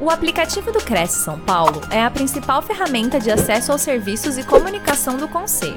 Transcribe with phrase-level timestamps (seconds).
[0.00, 4.46] O aplicativo do Cresce São Paulo é a principal ferramenta de acesso aos serviços e
[4.46, 5.74] comunicação do Conselho.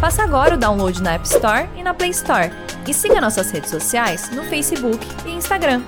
[0.00, 2.48] Faça agora o download na App Store e na Play Store.
[2.88, 5.82] E siga nossas redes sociais no Facebook e Instagram.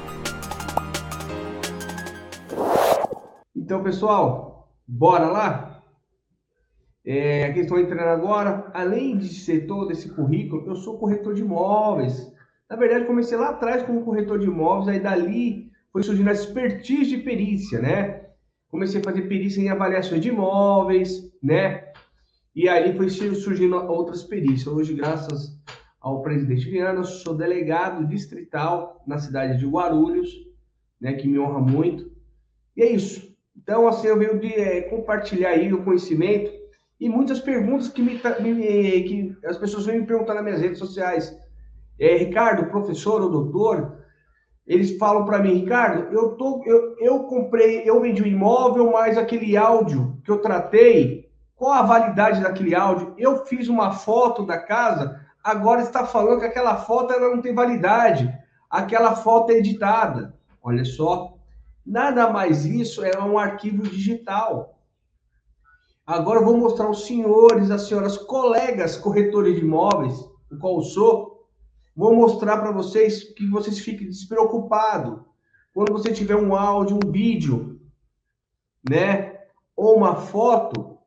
[3.56, 5.82] Então, pessoal, bora lá?
[7.07, 8.70] É, aqui estou entrando agora.
[8.75, 12.30] Além de ser todo esse currículo, eu sou corretor de imóveis.
[12.68, 17.11] Na verdade, comecei lá atrás como corretor de imóveis, aí dali foi surgindo a expertise
[17.11, 18.22] de perícia, né?
[18.68, 21.92] Comecei a fazer perícia em avaliações de imóveis, né?
[22.55, 24.66] E aí foi surgindo outras perícias.
[24.66, 25.55] Hoje, graças
[26.01, 30.30] ao presidente Viana, sou delegado distrital na cidade de Guarulhos,
[30.98, 31.12] né?
[31.12, 32.10] Que me honra muito.
[32.74, 33.30] E é isso.
[33.54, 36.51] Então, assim, eu venho de é, compartilhar aí o conhecimento
[36.98, 41.37] e muitas perguntas que, me, que as pessoas vêm me perguntar nas minhas redes sociais.
[41.98, 44.02] É, Ricardo, professor ou doutor,
[44.66, 48.93] eles falam para mim, Ricardo, eu, tô, eu, eu comprei, eu vendi o um imóvel,
[48.93, 53.15] mas aquele áudio que eu tratei, qual a validade daquele áudio?
[53.19, 57.54] Eu fiz uma foto da casa, agora está falando que aquela foto ela não tem
[57.54, 58.32] validade,
[58.71, 60.35] aquela foto é editada.
[60.63, 61.35] Olha só,
[61.85, 64.78] nada mais isso é um arquivo digital.
[66.06, 70.15] Agora eu vou mostrar aos senhores, às senhoras, colegas corretores de imóveis,
[70.50, 71.31] o qual eu sou,
[71.94, 75.21] Vou mostrar para vocês que vocês fiquem despreocupados.
[75.75, 77.81] Quando você tiver um áudio, um vídeo,
[78.88, 79.41] né?
[79.76, 80.98] Ou uma foto,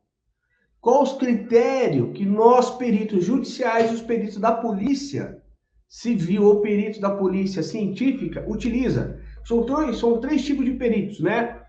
[0.80, 5.41] qual os critérios que nós, peritos judiciais, os peritos da polícia
[5.88, 9.19] civil ou peritos da polícia científica, utiliza?
[9.44, 11.61] São três, são três tipos de peritos, né?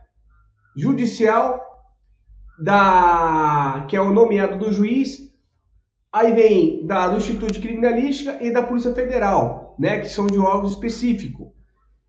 [0.77, 1.63] Judicial,
[2.59, 5.31] da, que é o nomeado do juiz,
[6.17, 10.39] Aí vem da, do Instituto de Criminalística e da Polícia Federal, né, que são de
[10.39, 11.49] órgãos específicos.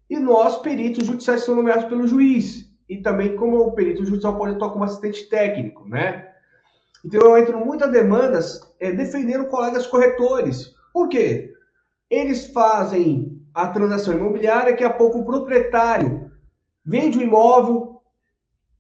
[0.10, 2.72] E nós, peritos judiciais, são nomeados pelo juiz.
[2.88, 6.26] E também, como o perito judicial pode atuar como assistente técnico, né?
[7.04, 10.74] Então, eu entro muitas demandas é, defendendo colegas corretores.
[10.94, 11.52] Por quê?
[12.10, 16.32] Eles fazem a transação imobiliária, que a pouco o proprietário
[16.86, 18.00] vende o imóvel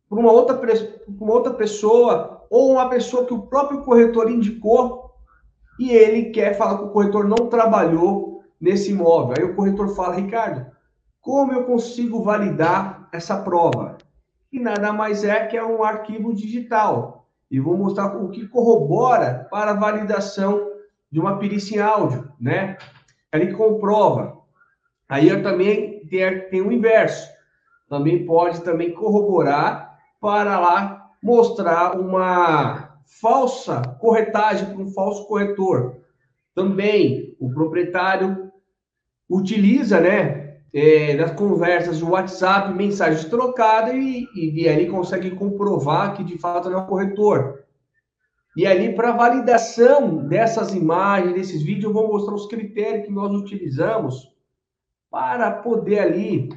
[0.07, 5.06] para uma uma outra pessoa ou uma pessoa que o próprio corretor indicou
[5.79, 9.35] e ele quer falar que o corretor não trabalhou nesse imóvel.
[9.37, 10.65] Aí o corretor fala, Ricardo,
[11.21, 13.97] como eu consigo validar essa prova?
[14.51, 17.27] E nada mais é que é um arquivo digital.
[17.49, 20.67] E vou mostrar o que corrobora para a validação
[21.11, 22.77] de uma perícia em áudio, né?
[23.31, 24.37] Ele comprova.
[25.07, 27.29] Aí eu também tem, tem o inverso.
[27.89, 36.01] Também pode também corroborar para lá mostrar uma falsa corretagem para um falso corretor.
[36.53, 38.51] Também o proprietário
[39.29, 46.23] utiliza, né, é, nas conversas do WhatsApp, mensagens trocadas e, e, ali consegue comprovar que
[46.23, 47.63] de fato é um corretor.
[48.55, 53.31] E ali, para validação dessas imagens, desses vídeos, eu vou mostrar os critérios que nós
[53.31, 54.31] utilizamos
[55.11, 56.49] para poder ali,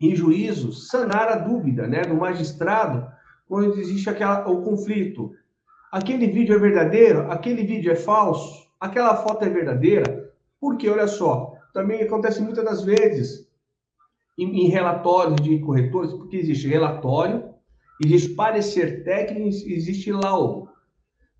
[0.00, 3.06] em juízo, sanar a dúvida né, do magistrado
[3.46, 5.32] quando existe aquela, o conflito
[5.94, 10.28] aquele vídeo é verdadeiro, aquele vídeo é falso, aquela foto é verdadeira,
[10.60, 13.48] porque olha só, também acontece muitas das vezes
[14.36, 17.48] em, em relatórios de corretores, porque existe relatório,
[18.04, 20.68] existe parecer técnico, existe laudo.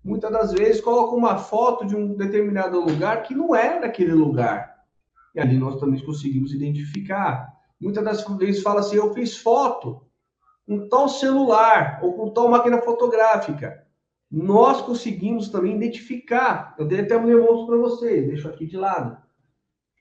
[0.01, 4.73] Muitas das vezes colocam uma foto de um determinado lugar que não é daquele lugar.
[5.35, 7.51] E ali nós também conseguimos identificar.
[7.77, 10.01] Muitas das vezes fala assim, eu fiz foto
[10.65, 13.84] com tal celular ou com tal máquina fotográfica
[14.35, 16.75] nós conseguimos também identificar.
[16.77, 19.15] Eu dei até um demonstro para você, deixo aqui de lado.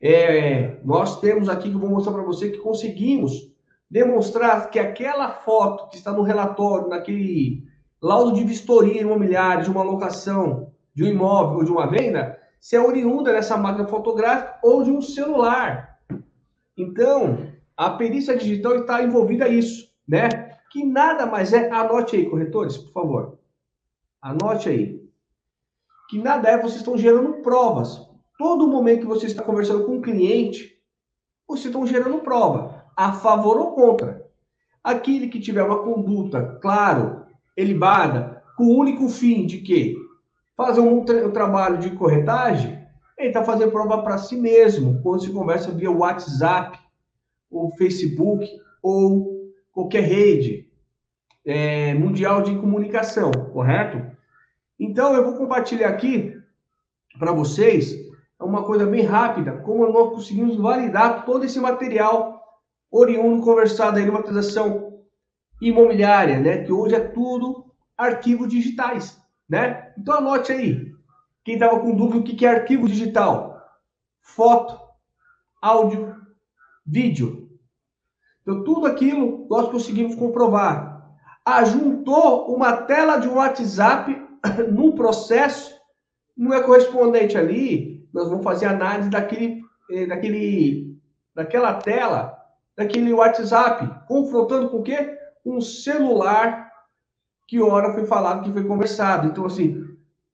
[0.02, 3.54] É, nós temos aqui que eu vou mostrar para você que conseguimos
[3.88, 7.62] demonstrar que aquela foto que está no relatório, naquele
[8.02, 12.74] laudo de vistoria imobiliária de uma locação de um imóvel ou de uma venda, se
[12.74, 16.00] é oriunda dessa máquina fotográfica ou de um celular.
[16.76, 20.28] Então, a perícia digital está envolvida isso, né?
[20.72, 23.43] Que nada mais é, anote aí, corretores, por favor
[24.24, 24.98] Anote aí.
[26.08, 28.00] Que nada é, vocês estão gerando provas.
[28.38, 30.80] Todo momento que você está conversando com um cliente,
[31.46, 34.26] vocês estão gerando prova, a favor ou contra.
[34.82, 39.94] Aquele que tiver uma conduta, claro, elibada, com o único fim de que
[40.56, 42.82] fazer um, tra um trabalho de corretagem,
[43.18, 46.78] ele está fazendo prova para si mesmo, quando se conversa via WhatsApp,
[47.50, 48.48] ou Facebook,
[48.82, 50.66] ou qualquer rede
[51.44, 54.04] é, mundial de comunicação, correto?
[54.78, 56.36] Então, eu vou compartilhar aqui
[57.18, 57.94] para vocês
[58.40, 62.42] uma coisa bem rápida, como nós conseguimos validar todo esse material
[62.90, 65.02] oriundo conversado aí numa transação
[65.60, 66.64] imobiliária, né?
[66.64, 67.64] Que hoje é tudo
[67.96, 69.92] arquivos digitais, né?
[69.98, 70.92] Então anote aí.
[71.44, 73.62] Quem estava com dúvida o que é arquivo digital?
[74.20, 74.78] Foto,
[75.60, 76.14] áudio,
[76.84, 77.50] vídeo.
[78.42, 80.93] Então tudo aquilo nós conseguimos comprovar.
[81.44, 84.16] Ajuntou uma tela de WhatsApp
[84.72, 85.74] no processo,
[86.36, 90.96] não é correspondente ali, nós vamos fazer análise daquele, eh, daquele,
[91.34, 92.38] daquela tela,
[92.76, 95.18] daquele WhatsApp, confrontando com o quê?
[95.44, 96.72] Um celular
[97.46, 99.26] que hora foi falado, que foi conversado.
[99.26, 99.84] Então, assim,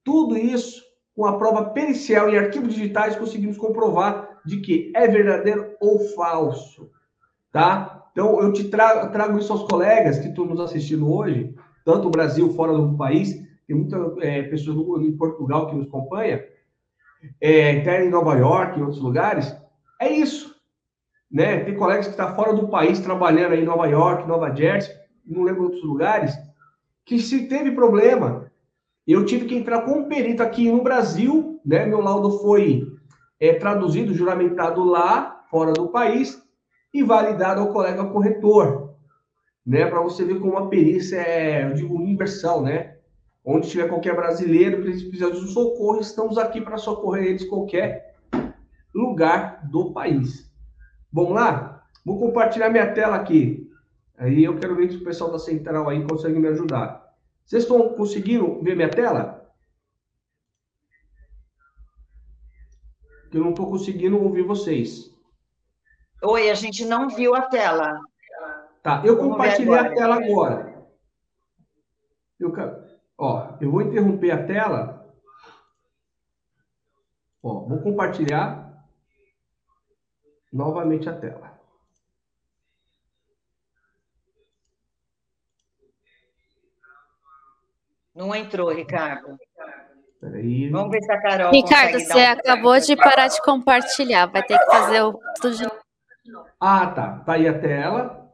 [0.05, 0.83] tudo isso,
[1.15, 6.91] com a prova pericial em arquivos digitais, conseguimos comprovar de que é verdadeiro ou falso,
[7.53, 8.00] tá?
[8.13, 11.55] Então, eu te trago, trago isso aos colegas que estão nos assistindo hoje,
[11.85, 13.35] tanto o Brasil, fora do país,
[13.67, 16.41] tem muitas é, pessoas no, em Portugal que nos acompanham,
[17.41, 19.55] é, até em Nova York, em outros lugares,
[20.01, 20.55] é isso.
[21.31, 21.61] Né?
[21.61, 24.95] Tem colegas que estão tá fora do país trabalhando aí em Nova York, Nova Jersey,
[25.25, 26.35] não lembro outros lugares,
[27.05, 28.51] que se teve problema,
[29.07, 31.87] eu tive que entrar com um perito aqui no Brasil, né?
[31.87, 32.87] Meu laudo foi
[33.39, 36.40] é, traduzido, juramentado lá, fora do país,
[36.93, 38.95] e validado ao colega corretor,
[39.65, 39.87] né?
[39.87, 42.97] Para você ver como a perícia é, eu digo, universal, né?
[43.45, 48.17] Onde tiver qualquer brasileiro que precisar de um socorro, estamos aqui para socorrer eles qualquer
[48.95, 50.51] lugar do país.
[51.13, 51.85] Vamos lá?
[52.05, 53.71] Vou compartilhar minha tela aqui.
[54.19, 57.11] Aí eu quero ver se o pessoal da central aí consegue me ajudar.
[57.45, 59.41] Vocês estão conseguindo ver minha tela?
[63.33, 65.11] Eu não estou conseguindo ouvir vocês.
[66.23, 67.99] Oi, a gente não viu a tela.
[68.83, 70.87] Tá, eu Vamos compartilhei a tela agora.
[72.39, 72.53] Eu,
[73.17, 75.15] ó, eu vou interromper a tela.
[77.43, 78.87] Ó, vou compartilhar
[80.53, 81.59] novamente a tela.
[88.15, 89.39] Não entrou, Ricardo.
[90.21, 90.69] Peraí.
[90.69, 91.51] Vamos ver se a Carol.
[91.51, 92.33] Ricardo, você um...
[92.33, 94.27] acabou de parar de compartilhar.
[94.27, 95.80] Vai ter que fazer o tudo de
[96.59, 97.19] Ah, tá.
[97.21, 98.33] Tá aí a tela.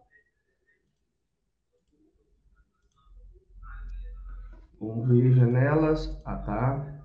[4.81, 6.21] Vamos ver janelas.
[6.25, 7.01] Ah, tá.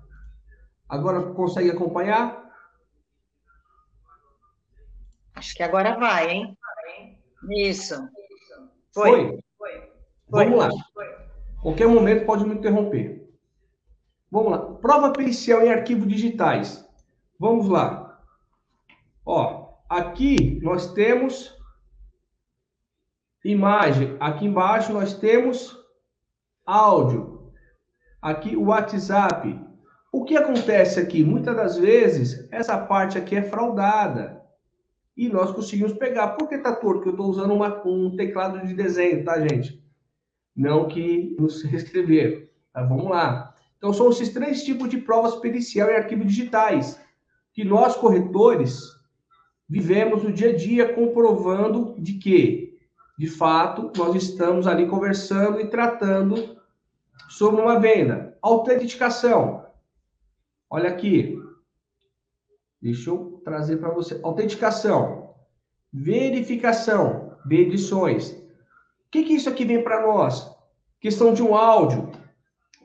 [0.88, 2.42] Agora consegue acompanhar?
[5.34, 6.58] Acho que agora vai, hein?
[7.50, 7.94] Isso.
[8.92, 9.42] Foi.
[9.58, 9.92] Foi.
[10.30, 10.44] Foi.
[10.44, 10.70] Vamos lá.
[10.92, 11.16] Foi.
[11.62, 13.32] Qualquer momento pode me interromper.
[14.30, 14.58] Vamos lá.
[14.76, 16.88] Prova pericial em arquivos digitais.
[17.38, 18.20] Vamos lá.
[19.24, 19.61] Ó,
[19.98, 21.56] aqui nós temos
[23.44, 24.16] imagem.
[24.20, 25.78] Aqui embaixo nós temos
[26.64, 27.52] áudio.
[28.20, 29.58] Aqui o WhatsApp.
[30.12, 31.24] O que acontece aqui?
[31.24, 34.42] Muitas das vezes, essa parte aqui é fraudada.
[35.16, 36.28] E nós conseguimos pegar.
[36.28, 36.94] Por que tá torto?
[36.94, 39.82] Porque eu estou usando uma, um teclado de desenho, tá, gente?
[40.54, 42.50] não que nos reescrever.
[42.72, 43.54] Tá, vamos lá.
[43.76, 47.00] Então, são esses três tipos de provas pericial e arquivos digitais
[47.52, 48.80] que nós, corretores,
[49.72, 52.78] vivemos no dia a dia comprovando de que,
[53.18, 56.56] de fato, nós estamos ali conversando e tratando
[57.28, 58.36] sobre uma venda.
[58.42, 59.64] Autenticação.
[60.68, 61.38] Olha aqui.
[62.80, 64.20] Deixa eu trazer para você.
[64.22, 65.34] Autenticação.
[65.92, 68.42] Verificação de edições
[69.12, 70.50] que, que isso aqui vem para nós?
[70.98, 72.10] Questão de um áudio,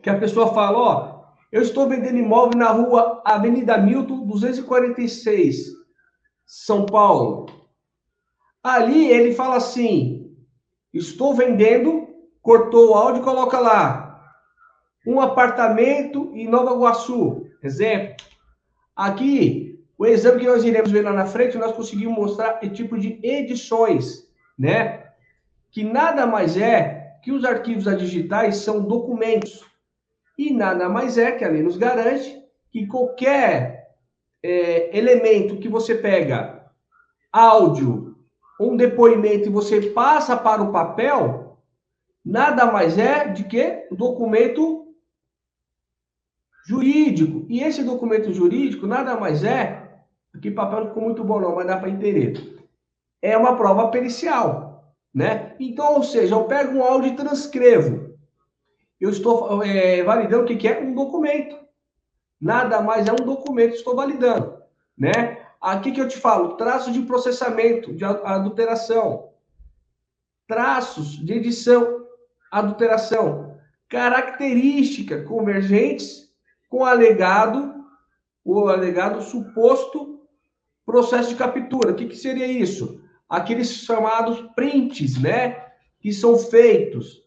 [0.03, 5.76] que a pessoa fala, ó, eu estou vendendo imóvel na rua Avenida Milton, 246,
[6.47, 7.45] São Paulo.
[8.63, 10.35] Ali ele fala assim,
[10.93, 12.07] estou vendendo,
[12.41, 14.33] cortou o áudio e coloca lá,
[15.05, 18.25] um apartamento em Nova Iguaçu, exemplo.
[18.95, 22.97] Aqui, o exame que nós iremos ver lá na frente, nós conseguimos mostrar que tipo
[22.97, 24.27] de edições,
[24.57, 25.07] né?
[25.71, 29.63] que nada mais é que os arquivos digitais são documentos.
[30.37, 33.76] E nada mais é que a lei nos garante que qualquer
[34.43, 36.71] é, elemento que você pega,
[37.31, 38.15] áudio,
[38.59, 41.57] um depoimento e você passa para o papel,
[42.25, 44.93] nada mais é de que documento
[46.65, 47.45] jurídico.
[47.49, 49.87] E esse documento jurídico nada mais é,
[50.41, 52.57] que papel ficou muito bom não, mas dá para entender.
[53.21, 54.67] É uma prova pericial
[55.17, 55.55] né?
[55.59, 58.15] Então, ou seja, eu pego um áudio e transcrevo.
[59.01, 61.57] Eu estou é, validando o que é um documento.
[62.39, 64.61] Nada mais é um documento, estou validando,
[64.97, 65.45] né?
[65.59, 69.29] Aqui que eu te falo, traços de processamento, de adulteração,
[70.47, 72.05] traços de edição,
[72.51, 73.57] adulteração,
[73.89, 76.31] característica convergentes
[76.69, 77.83] com alegado,
[78.45, 80.21] o alegado suposto
[80.85, 81.91] processo de captura.
[81.91, 83.01] O que, que seria isso?
[83.29, 85.65] aqueles chamados prints, né?
[85.99, 87.23] que são feitos.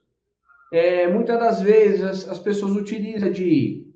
[0.72, 3.89] É, muitas das vezes as, as pessoas utilizam de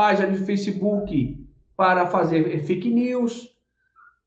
[0.00, 3.50] página de Facebook para fazer fake news,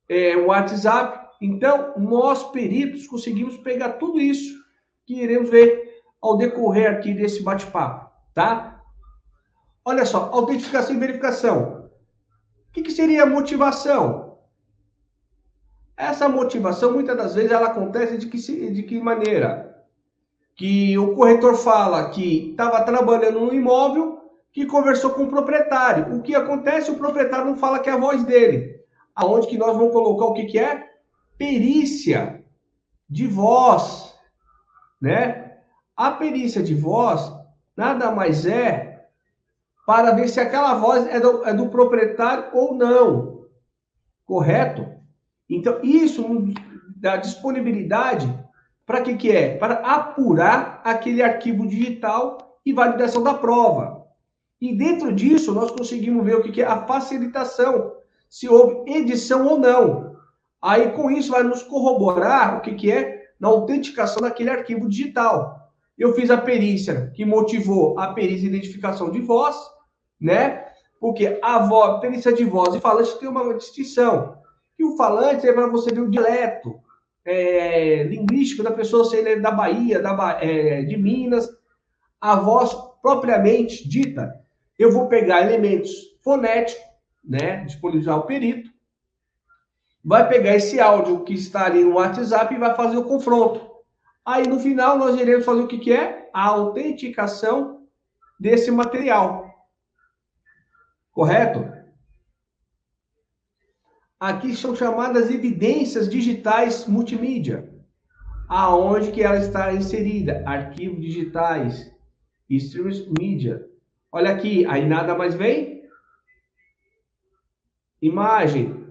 [0.07, 1.35] é, WhatsApp.
[1.41, 4.53] Então, nós peritos conseguimos pegar tudo isso
[5.03, 8.83] que iremos ver ao decorrer aqui desse bate-papo, tá?
[9.83, 11.89] Olha só, autentificação e verificação.
[12.69, 14.37] O que, que seria motivação?
[15.97, 18.37] Essa motivação, muitas das vezes, ela acontece de que,
[18.69, 19.75] de que maneira?
[20.55, 24.12] Que o corretor fala que estava trabalhando no imóvel,
[24.53, 26.15] que conversou com o proprietário.
[26.15, 26.91] O que acontece?
[26.91, 28.79] O proprietário não fala que é a voz dele.
[29.15, 30.91] Aonde que nós vamos colocar o que, que é?
[31.37, 32.43] Perícia
[33.09, 34.15] de voz,
[35.01, 35.57] né?
[35.97, 37.33] A perícia de voz
[37.75, 39.07] nada mais é
[39.85, 43.47] para ver se aquela voz é do, é do proprietário ou não.
[44.25, 44.87] Correto?
[45.49, 46.23] Então, isso
[46.95, 48.31] dá disponibilidade
[48.85, 49.57] para que, que é?
[49.57, 54.02] Para apurar aquele arquivo digital e validação da prova.
[54.63, 57.97] E dentro disso, nós conseguimos ver o que, é a facilitação,
[58.29, 60.15] se houve edição ou não.
[60.61, 65.69] Aí, com isso, vai nos corroborar o que, que é na autenticação daquele arquivo digital.
[65.97, 69.53] Eu fiz a perícia que motivou a perícia de identificação de voz,
[70.17, 70.65] né?
[70.97, 74.37] Porque a voz, perícia de voz e falante tem uma distinção.
[74.79, 76.79] E o falante é para você ver o dialeto
[77.25, 81.49] é, linguístico da pessoa, se ele é da Bahia, da, é, de Minas.
[82.21, 84.41] A voz propriamente dita,
[84.77, 85.91] eu vou pegar elementos
[86.23, 86.83] fonéticos,
[87.23, 87.63] né?
[87.65, 88.71] Disponibilizar o perito.
[90.03, 93.71] Vai pegar esse áudio que está ali no WhatsApp e vai fazer o confronto.
[94.25, 96.29] Aí, no final, nós iremos fazer o que, que é?
[96.33, 97.87] A autenticação
[98.39, 99.53] desse material.
[101.11, 101.71] Correto?
[104.19, 107.69] Aqui são chamadas evidências digitais multimídia.
[108.47, 110.43] Aonde que ela está inserida?
[110.45, 111.91] Arquivos digitais,
[112.49, 113.65] streams mídia.
[114.15, 115.81] Olha aqui, aí nada mais vem?
[117.99, 118.85] Imagem,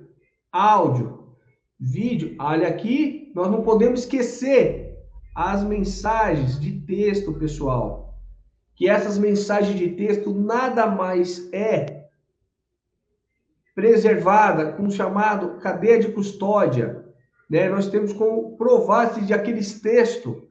[0.50, 1.36] áudio,
[1.78, 2.34] vídeo.
[2.40, 4.98] Olha aqui, nós não podemos esquecer
[5.32, 8.18] as mensagens de texto, pessoal.
[8.74, 12.08] Que essas mensagens de texto nada mais é
[13.76, 17.06] preservada com o chamado cadeia de custódia.
[17.48, 17.68] Né?
[17.68, 20.42] Nós temos como provar se aqueles textos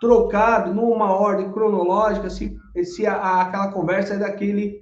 [0.00, 4.80] trocado numa ordem cronológica, se, se a, aquela conversa é daquele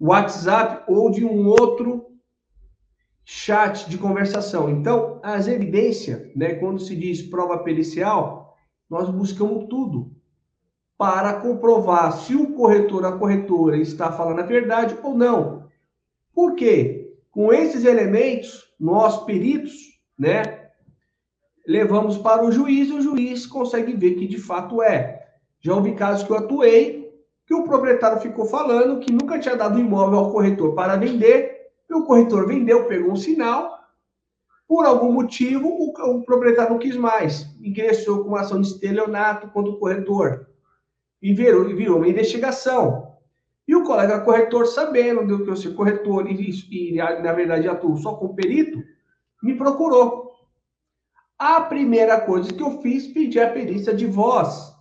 [0.00, 2.06] WhatsApp ou de um outro
[3.24, 4.68] chat de conversação.
[4.68, 8.56] Então, as evidências, né, quando se diz prova pericial,
[8.90, 10.12] nós buscamos tudo
[10.98, 15.68] para comprovar se o corretor, a corretora está falando a verdade ou não.
[16.34, 17.12] Por quê?
[17.30, 19.72] Com esses elementos, nós peritos,
[20.18, 20.68] né,
[21.66, 25.26] levamos para o juiz e o juiz consegue ver que de fato é.
[25.60, 27.01] Já houve casos que eu atuei,
[27.52, 31.94] que o proprietário ficou falando que nunca tinha dado imóvel ao corretor para vender, e
[31.94, 33.78] o corretor vendeu, pegou um sinal,
[34.66, 39.70] por algum motivo o, o proprietário não quis mais, ingressou com ação de estelionato contra
[39.70, 40.46] o corretor
[41.20, 43.18] e virou, virou uma investigação.
[43.68, 47.98] E o colega corretor, sabendo do que eu sou corretor e, e, na verdade, atuo
[47.98, 48.82] só como perito,
[49.42, 50.32] me procurou.
[51.38, 54.72] A primeira coisa que eu fiz, pedi a perícia de voz.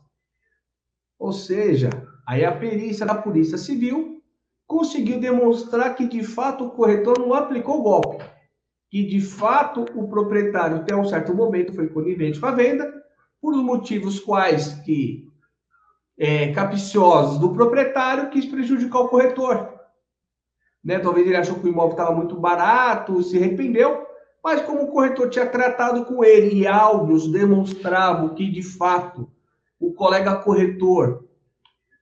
[1.20, 2.01] Ou seja,
[2.32, 4.24] aí a perícia da Polícia Civil
[4.66, 8.24] conseguiu demonstrar que, de fato, o corretor não aplicou o golpe.
[8.90, 12.90] Que, de fato, o proprietário, até um certo momento, foi conivente com a venda,
[13.42, 15.30] por motivos quais que
[16.18, 19.82] é, capciosos do proprietário quis prejudicar o corretor.
[20.82, 21.00] Né?
[21.00, 24.08] Talvez ele achou que o imóvel estava muito barato, se arrependeu,
[24.42, 29.30] mas como o corretor tinha tratado com ele e áudios demonstravam que, de fato,
[29.78, 31.30] o colega corretor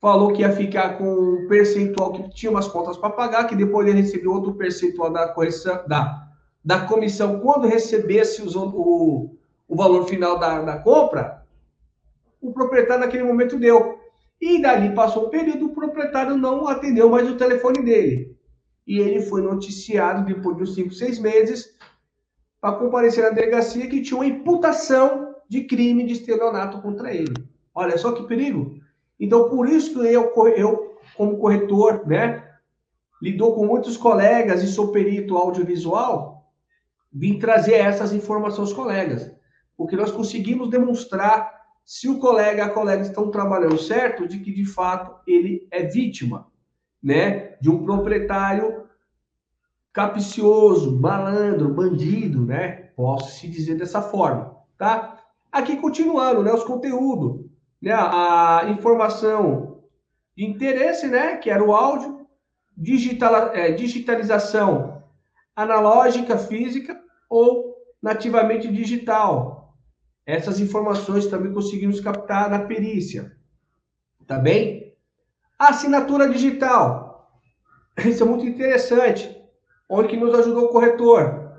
[0.02, 3.88] falou que ia ficar com um percentual que tinha umas contas para pagar, que depois
[3.88, 6.28] ele recebeu outro percentual da correção da,
[6.64, 9.36] da comissão quando recebesse os, o,
[9.68, 11.44] o valor final da, da compra,
[12.42, 14.00] o proprietário naquele momento deu.
[14.42, 18.38] E dali passou um período, o proprietário não atendeu mais o telefone dele.
[18.88, 21.76] E ele foi noticiado depois de uns 5, 6 meses
[22.62, 27.34] para comparecer na delegacia que tinha uma imputação de crime de estelionato contra ele.
[27.76, 28.80] Olha só que perigo.
[29.20, 32.48] Então, por isso que eu, eu como corretor, né,
[33.22, 36.50] lidou com muitos colegas e sou perito audiovisual,
[37.12, 39.32] vim trazer essas informações aos colegas.
[39.76, 44.66] Porque nós conseguimos demonstrar se o colega a colega estão trabalhando certo, de que de
[44.66, 46.48] fato ele é vítima,
[47.02, 48.88] né, de um proprietário
[49.92, 52.92] capcioso, malandro, bandido, né?
[52.96, 55.18] Posso se dizer dessa forma, tá?
[55.52, 57.49] Aqui continuando, né, os conteúdos.
[57.82, 59.84] Né, a informação
[60.36, 62.28] de interesse, né, que era o áudio,
[62.76, 65.04] digital, é, digitalização
[65.56, 69.76] analógica, física ou nativamente digital.
[70.26, 73.36] Essas informações também conseguimos captar na perícia.
[74.26, 74.96] Tá bem?
[75.58, 77.30] Assinatura digital.
[77.98, 79.36] Isso é muito interessante.
[79.90, 81.52] Onde que nos ajudou o corretor?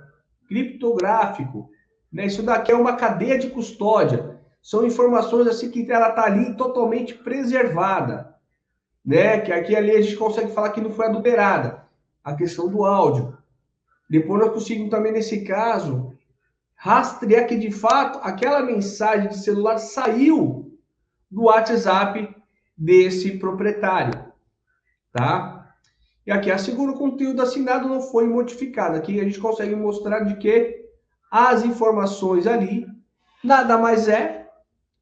[0.48, 1.68] Criptográfico.
[2.12, 2.26] Né?
[2.26, 4.39] Isso daqui é uma cadeia de custódia.
[4.62, 8.34] São informações assim que ela está ali totalmente preservada.
[9.04, 9.40] Né?
[9.40, 11.84] Que aqui ali a gente consegue falar que não foi adulterada.
[12.22, 13.36] A questão do áudio.
[14.08, 16.12] Depois nós conseguimos também, nesse caso,
[16.74, 20.76] rastrear que de fato aquela mensagem de celular saiu
[21.30, 22.34] do WhatsApp
[22.76, 24.24] desse proprietário,
[25.12, 25.74] tá?
[26.26, 28.96] E aqui assegura o conteúdo assinado não foi modificado.
[28.96, 30.86] Aqui a gente consegue mostrar de que
[31.30, 32.86] as informações ali
[33.44, 34.39] nada mais é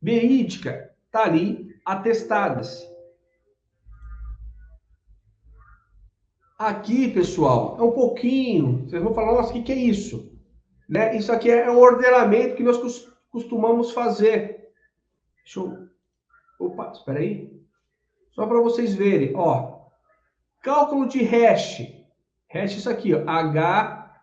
[0.00, 2.86] verídica, tá ali atestadas.
[6.58, 8.88] Aqui, pessoal, é um pouquinho.
[8.88, 10.36] Vocês vão falar, nossa, o que, que é isso?
[10.88, 11.16] Né?
[11.16, 12.78] Isso aqui é um ordenamento que nós
[13.30, 14.70] costumamos fazer.
[15.44, 15.88] Deixa eu.
[16.58, 17.56] Opa, espera aí.
[18.32, 19.86] Só para vocês verem, ó.
[20.60, 21.82] Cálculo de hash.
[22.52, 23.22] Hash isso aqui, ó.
[23.28, 24.16] H-A-S-H.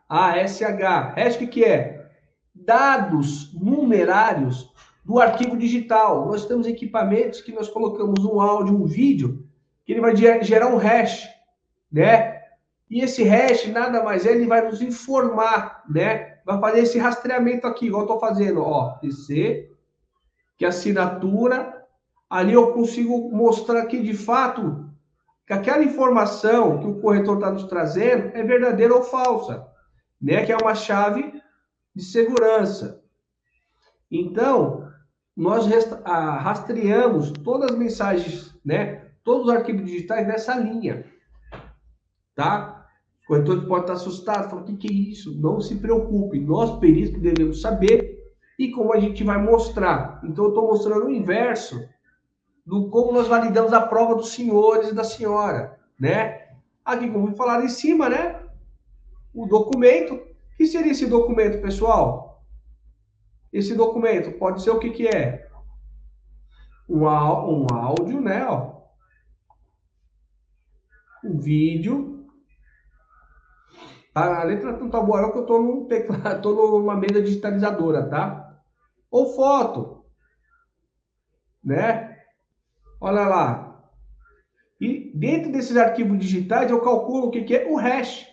[1.16, 2.12] Hash o que, que é?
[2.54, 4.75] Dados numerários
[5.06, 6.26] do arquivo digital.
[6.26, 9.48] Nós temos equipamentos que nós colocamos um áudio, um vídeo,
[9.86, 11.36] que ele vai gerar um hash
[11.96, 12.42] né?
[12.90, 16.40] E esse hash nada mais é, ele vai nos informar, né?
[16.46, 19.72] Vai fazer esse rastreamento aqui, igual eu estou fazendo, ó, TC,
[20.58, 21.86] que é assinatura,
[22.30, 24.90] ali eu consigo mostrar que de fato
[25.48, 29.66] que aquela informação que o corretor está nos trazendo é verdadeira ou falsa,
[30.22, 30.46] né?
[30.46, 31.42] Que é uma chave
[31.96, 33.02] de segurança.
[34.12, 34.85] Então,
[35.36, 35.68] nós
[36.04, 39.06] ah, rastreamos todas as mensagens, né?
[39.24, 41.06] Todos os arquivos digitais nessa linha
[42.36, 42.86] tá?
[43.24, 45.40] O corretor pode estar assustado, falando, o que, que é isso?
[45.42, 48.20] Não se preocupe, nós peritos devemos saber
[48.60, 50.22] e como a gente vai mostrar.
[50.24, 51.82] Então, eu estou mostrando o inverso
[52.66, 56.46] do como nós validamos a prova dos senhores e da senhora, né?
[56.84, 58.40] Aqui, como falar em cima, né?
[59.34, 60.14] O documento.
[60.14, 62.35] O que seria esse documento, pessoal?
[63.58, 65.50] Esse documento pode ser o que, que é?
[66.90, 68.46] Um, um áudio, né?
[68.46, 68.82] Ó.
[71.24, 72.16] Um vídeo
[74.16, 78.08] a letra não tá boa, não, que eu tô num teclado, tô numa mesa digitalizadora,
[78.08, 78.58] tá?
[79.12, 80.06] Ou foto,
[81.62, 82.18] né?
[83.02, 83.84] Olha lá.
[84.80, 88.26] E dentro desses arquivos digitais, eu calculo o que, que é o hash.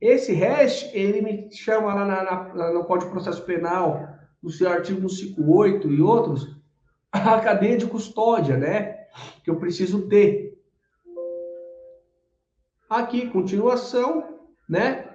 [0.00, 4.09] Esse hash, ele me chama lá na, na, no Código de Processo Penal,
[4.42, 6.56] no seu artigo 158 e outros,
[7.12, 9.06] a cadeia de custódia, né?
[9.44, 10.58] Que eu preciso ter.
[12.88, 15.08] Aqui, continuação, né?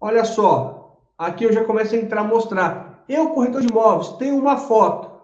[0.00, 3.04] Olha só, aqui eu já começo a entrar a mostrar.
[3.08, 5.18] Eu, corretor de imóveis, tenho uma foto.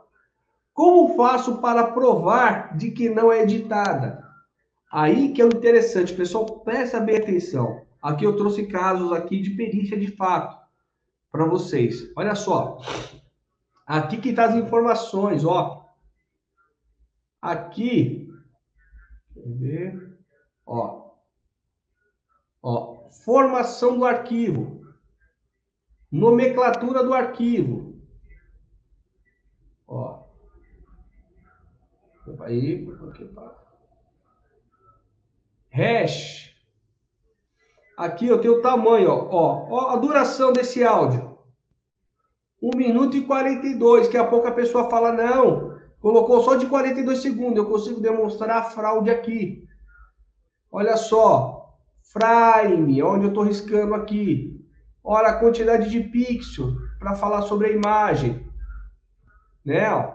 [0.73, 4.25] Como faço para provar de que não é editada?
[4.91, 7.83] Aí que é o interessante, pessoal, presta bem atenção.
[8.03, 10.63] Aqui eu trouxe casos aqui de perícia de fato
[11.35, 12.12] para vocês.
[12.14, 12.79] Olha só.
[13.85, 15.92] Aqui que tá as informações, ó.
[17.42, 18.33] Aqui,
[19.35, 20.18] quer ver?
[20.64, 21.16] Ó.
[22.62, 24.81] Ó, formação do arquivo,
[26.11, 28.01] nomenclatura do arquivo.
[29.88, 30.25] Ó.
[32.42, 32.87] Aí,
[35.70, 36.54] hash.
[37.96, 39.66] Aqui eu tenho o tamanho, ó.
[39.70, 39.90] ó.
[39.90, 41.38] A duração desse áudio.
[42.62, 44.07] 1 minuto e 42.
[44.07, 47.57] Daqui a pouco a pessoa fala, não, colocou só de 42 segundos.
[47.57, 49.64] Eu consigo demonstrar a fraude aqui.
[50.70, 51.76] Olha só,
[52.12, 54.61] frame, onde eu estou riscando aqui.
[55.02, 58.44] Olha a quantidade de pixels para falar sobre a imagem.
[59.64, 59.88] Né?
[59.90, 60.14] Ó.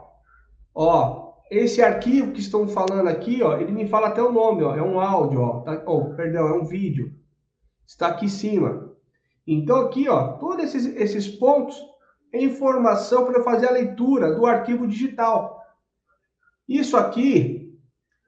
[0.74, 4.76] ó, esse arquivo que estão falando aqui, ó, ele me fala até o nome, ó,
[4.76, 7.19] é um áudio, ó, tá, oh, perdão, é um vídeo.
[7.90, 8.96] Está aqui em cima.
[9.48, 11.76] Então aqui, ó, todos esses, esses pontos
[12.32, 15.60] é informação para fazer a leitura do arquivo digital.
[16.68, 17.76] Isso aqui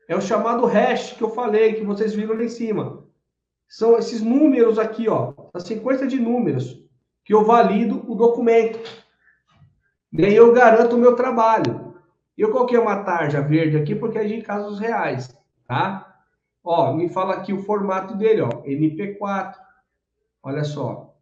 [0.10, 3.06] é o chamado hash que eu falei, que vocês viram lá em cima.
[3.70, 6.84] São esses números aqui, ó, a sequência de números
[7.24, 8.80] que eu valido o documento.
[10.12, 11.94] E aí eu garanto o meu trabalho.
[12.36, 16.18] Eu coloquei uma tarja verde aqui porque é de casos reais, tá?
[16.64, 19.56] Ó, me fala aqui o formato dele, ó, MP4.
[20.44, 21.16] Olha só.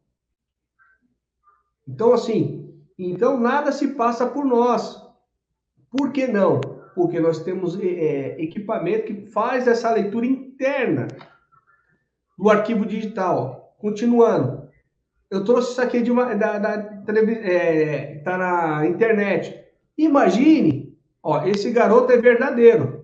[1.87, 5.01] Então, assim, então nada se passa por nós.
[5.91, 6.61] Por que não?
[6.99, 11.07] porque nós temos é, equipamento que faz essa leitura interna
[12.37, 13.73] do arquivo digital.
[13.77, 14.67] Continuando,
[15.31, 16.73] eu trouxe isso aqui de uma, da, da
[17.41, 19.63] é, tá na internet.
[19.97, 22.98] Imagine, ó, esse garoto é verdadeiro.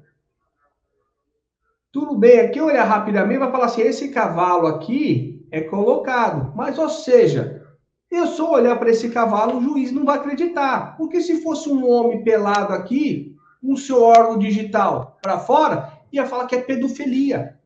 [1.95, 6.51] Tudo bem, aqui olhar rapidamente vai falar assim, esse cavalo aqui é colocado.
[6.53, 7.65] Mas, ou seja,
[8.11, 10.97] eu só olhar para esse cavalo, o juiz não vai acreditar.
[10.97, 16.47] Porque se fosse um homem pelado aqui, com seu órgão digital para fora, ia falar
[16.47, 17.57] que é pedofilia.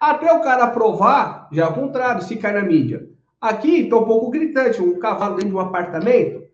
[0.00, 3.04] Até o cara provar, já é o contrário, se cai na mídia.
[3.40, 6.44] Aqui está um pouco gritante, um cavalo dentro de um apartamento.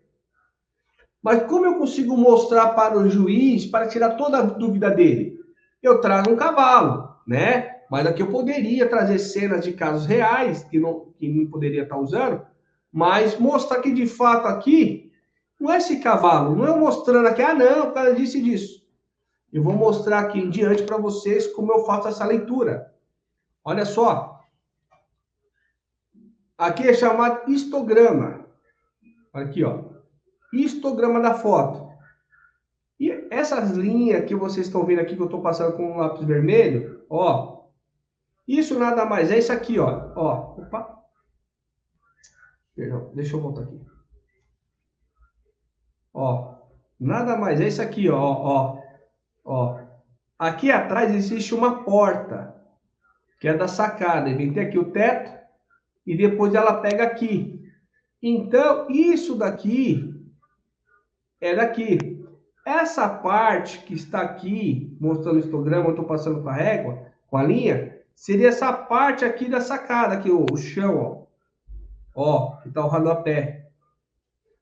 [1.23, 5.40] Mas como eu consigo mostrar para o juiz, para tirar toda a dúvida dele?
[5.83, 7.81] Eu trago um cavalo, né?
[7.91, 11.97] Mas aqui eu poderia trazer cenas de casos reais, que não, que não poderia estar
[11.97, 12.47] usando,
[12.93, 15.11] mas mostrar que de fato aqui,
[15.59, 18.81] não é esse cavalo, não é mostrando aqui, ah não, o cara disse disso.
[19.53, 22.95] Eu vou mostrar aqui em diante para vocês como eu faço essa leitura.
[23.65, 24.41] Olha só,
[26.61, 28.45] Aqui é chamado histograma.
[29.33, 29.83] Aqui, ó.
[30.53, 31.90] Histograma da foto.
[33.31, 37.05] Essas linhas que vocês estão vendo aqui, que eu estou passando com um lápis vermelho,
[37.09, 37.61] ó.
[38.47, 40.13] Isso nada mais é isso aqui, ó.
[40.17, 40.61] Ó.
[40.61, 40.99] Opa.
[42.75, 43.81] Perdão, deixa eu voltar aqui.
[46.13, 46.57] Ó.
[46.99, 48.19] Nada mais é isso aqui, ó.
[48.21, 48.83] Ó.
[49.45, 49.81] Ó.
[50.37, 52.61] Aqui atrás existe uma porta,
[53.39, 54.29] que é da sacada.
[54.29, 55.39] E tem aqui o teto
[56.05, 57.63] e depois ela pega aqui.
[58.21, 60.13] Então, isso daqui
[61.41, 62.10] é daqui.
[62.71, 67.37] Essa parte que está aqui, mostrando o histograma, eu estou passando com a régua, com
[67.37, 71.27] a linha, seria essa parte aqui da sacada, aqui, o, chão,
[72.15, 72.21] ó.
[72.23, 73.67] Ó, que está o rodapé.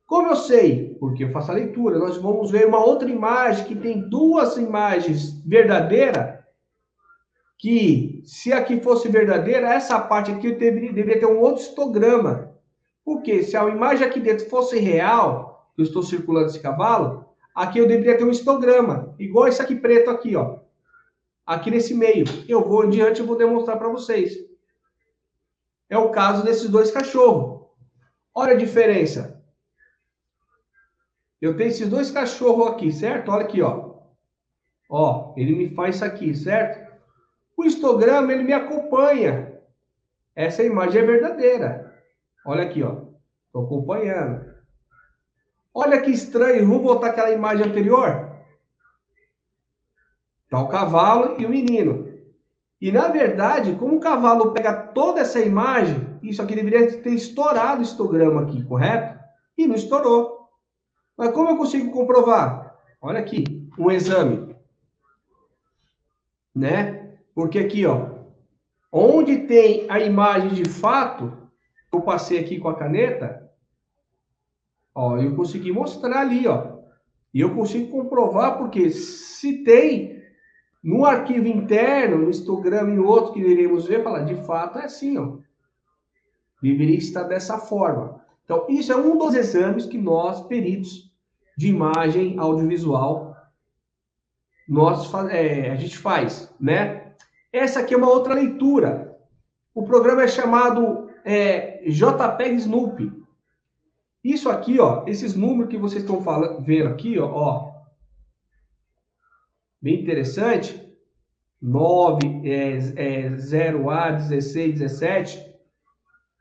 [0.06, 0.96] Como eu sei?
[0.98, 1.98] Porque eu faço a leitura.
[1.98, 6.38] Nós vamos ver uma outra imagem que tem duas imagens verdadeiras
[7.58, 12.54] que se aqui fosse verdadeira, essa parte aqui deveria, deveria ter um outro histograma.
[13.04, 17.27] Porque se a imagem aqui dentro fosse real, eu estou circulando esse cavalo,
[17.58, 20.60] aqui eu deveria ter um histograma, igual esse aqui preto aqui, ó.
[21.44, 22.24] Aqui nesse meio.
[22.46, 24.36] Eu vou adiante e vou demonstrar para vocês.
[25.90, 27.66] É o caso desses dois cachorros.
[28.34, 29.42] Olha a diferença.
[31.40, 33.30] Eu tenho esses dois cachorros aqui, certo?
[33.30, 33.94] Olha aqui, ó.
[34.88, 36.88] Ó, ele me faz isso aqui, certo?
[37.56, 39.60] O histograma, ele me acompanha.
[40.36, 42.02] Essa imagem é verdadeira.
[42.46, 43.08] Olha aqui, ó.
[43.46, 44.47] Estou acompanhando.
[45.74, 46.66] Olha que estranho.
[46.66, 48.28] Vamos voltar aquela imagem anterior?
[50.44, 52.08] Está o cavalo e o menino.
[52.80, 57.80] E, na verdade, como o cavalo pega toda essa imagem, isso aqui deveria ter estourado
[57.80, 59.18] o histograma aqui, correto?
[59.56, 60.48] E não estourou.
[61.16, 62.76] Mas como eu consigo comprovar?
[63.00, 64.54] Olha aqui, um exame.
[66.54, 67.16] Né?
[67.34, 68.10] Porque aqui, ó,
[68.92, 71.36] onde tem a imagem de fato,
[71.92, 73.47] eu passei aqui com a caneta,
[74.98, 76.78] ó, eu consegui mostrar ali, ó.
[77.32, 80.20] E eu consigo comprovar porque se tem
[80.82, 85.16] no arquivo interno, no histograma e outro que iremos ver, falar, de fato é assim,
[85.16, 85.36] ó.
[86.60, 88.20] Deveria estar dessa forma.
[88.44, 91.12] Então, isso é um dos exames que nós, peritos
[91.56, 93.36] de imagem audiovisual,
[94.68, 97.12] nós, é, a gente faz, né?
[97.52, 99.16] Essa aqui é uma outra leitura.
[99.72, 103.17] O programa é chamado é, JPEG Snoopy.
[104.22, 107.72] Isso aqui, ó, esses números que vocês estão falando, vendo aqui, ó, ó
[109.80, 110.86] bem interessante.
[111.60, 115.54] 9, é, é, 0A, 16, 17.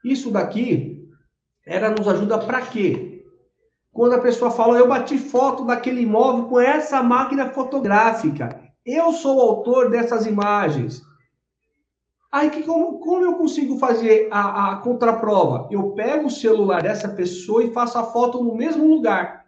[0.03, 1.09] Isso daqui
[1.65, 3.25] era nos ajuda para quê?
[3.91, 8.61] Quando a pessoa fala, eu bati foto daquele imóvel com essa máquina fotográfica.
[8.85, 11.01] Eu sou o autor dessas imagens.
[12.38, 15.67] Aí, que, como, como eu consigo fazer a, a contraprova?
[15.71, 19.43] Eu pego o celular dessa pessoa e faço a foto no mesmo lugar.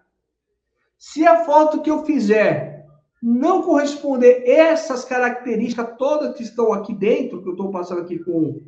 [0.97, 2.87] Se a foto que eu fizer
[3.21, 8.59] não corresponder essas características todas que estão aqui dentro, que eu estou passando aqui com,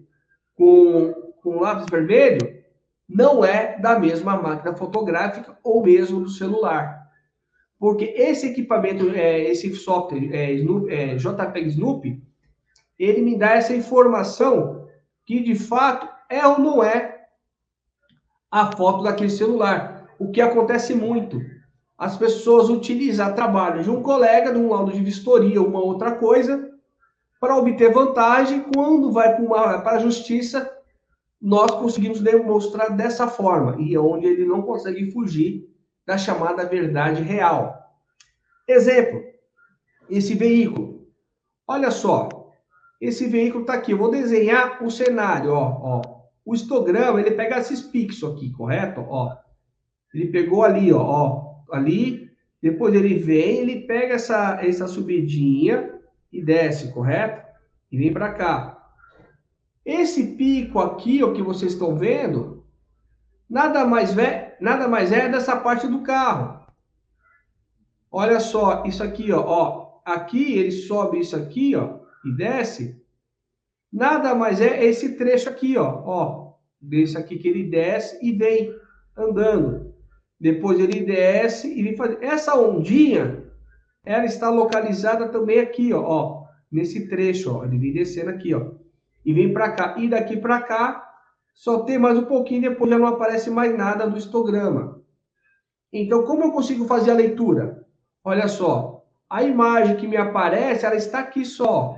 [0.55, 2.61] com, com lápis vermelho,
[3.09, 7.07] não é da mesma máquina fotográfica ou mesmo do celular.
[7.79, 12.21] Porque esse equipamento, é, esse software é, é, JPEG Snoopy,
[13.03, 14.87] ele me dá essa informação
[15.25, 17.25] que de fato é ou não é
[18.49, 20.09] a foto daquele celular.
[20.19, 21.41] O que acontece muito,
[21.97, 26.69] as pessoas utilizam trabalho de um colega, de um laudo de vistoria, uma outra coisa,
[27.39, 28.65] para obter vantagem.
[28.73, 30.71] Quando vai para a justiça,
[31.41, 35.67] nós conseguimos demonstrar dessa forma, e é onde ele não consegue fugir
[36.05, 37.81] da chamada verdade real.
[38.67, 39.23] Exemplo,
[40.09, 41.07] esse veículo.
[41.67, 42.40] Olha só,
[43.01, 43.91] esse veículo está aqui.
[43.91, 46.21] Eu vou desenhar o cenário, ó, ó.
[46.45, 49.01] O histograma, ele pega esses pixels aqui, correto?
[49.01, 49.35] Ó,
[50.13, 52.29] ele pegou ali, ó, ó, ali.
[52.61, 55.99] Depois ele vem, ele pega essa, essa subidinha
[56.31, 57.43] e desce, correto?
[57.91, 58.77] E vem para cá.
[59.83, 62.63] Esse pico aqui, o que vocês estão vendo,
[63.49, 66.61] nada mais é, nada mais é dessa parte do carro.
[68.11, 73.01] Olha só, isso aqui, ó, ó, aqui ele sobe isso aqui, ó, e desce.
[73.91, 78.73] Nada mais é esse trecho aqui, ó, ó, desse aqui que ele desce e vem
[79.17, 79.93] andando.
[80.39, 82.17] Depois ele desce e vem fazer.
[82.21, 83.43] Essa ondinha,
[84.03, 88.71] ela está localizada também aqui, ó, ó nesse trecho, ó, ele vem descendo aqui, ó
[89.25, 89.95] e vem para cá.
[89.97, 91.07] E daqui para cá,
[91.53, 95.01] só tem mais um pouquinho, depois já não aparece mais nada do histograma.
[95.91, 97.85] Então, como eu consigo fazer a leitura?
[98.23, 101.95] Olha só, a imagem que me aparece, ela está aqui só,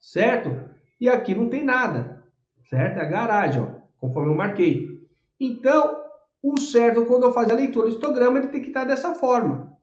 [0.00, 0.70] certo?
[1.00, 2.24] E aqui não tem nada,
[2.68, 2.98] certo?
[2.98, 3.66] É a garagem, ó,
[3.98, 5.00] conforme eu marquei.
[5.38, 6.02] Então,
[6.42, 9.76] o certo, quando eu fazer a leitura do histograma, ele tem que estar dessa forma.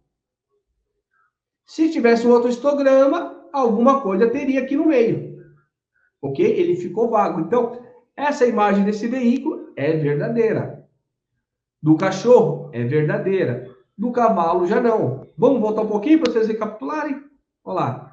[1.65, 5.27] Se tivesse outro histograma, alguma coisa teria aqui no meio
[6.21, 6.45] ok?
[6.45, 7.41] Ele ficou vago.
[7.41, 7.81] Então,
[8.15, 10.85] essa imagem desse veículo é verdadeira.
[11.81, 13.67] Do cachorro é verdadeira.
[13.97, 15.27] Do cavalo já não.
[15.37, 17.23] Vamos voltar um pouquinho para vocês recapitularem?
[17.63, 18.06] Olha lá.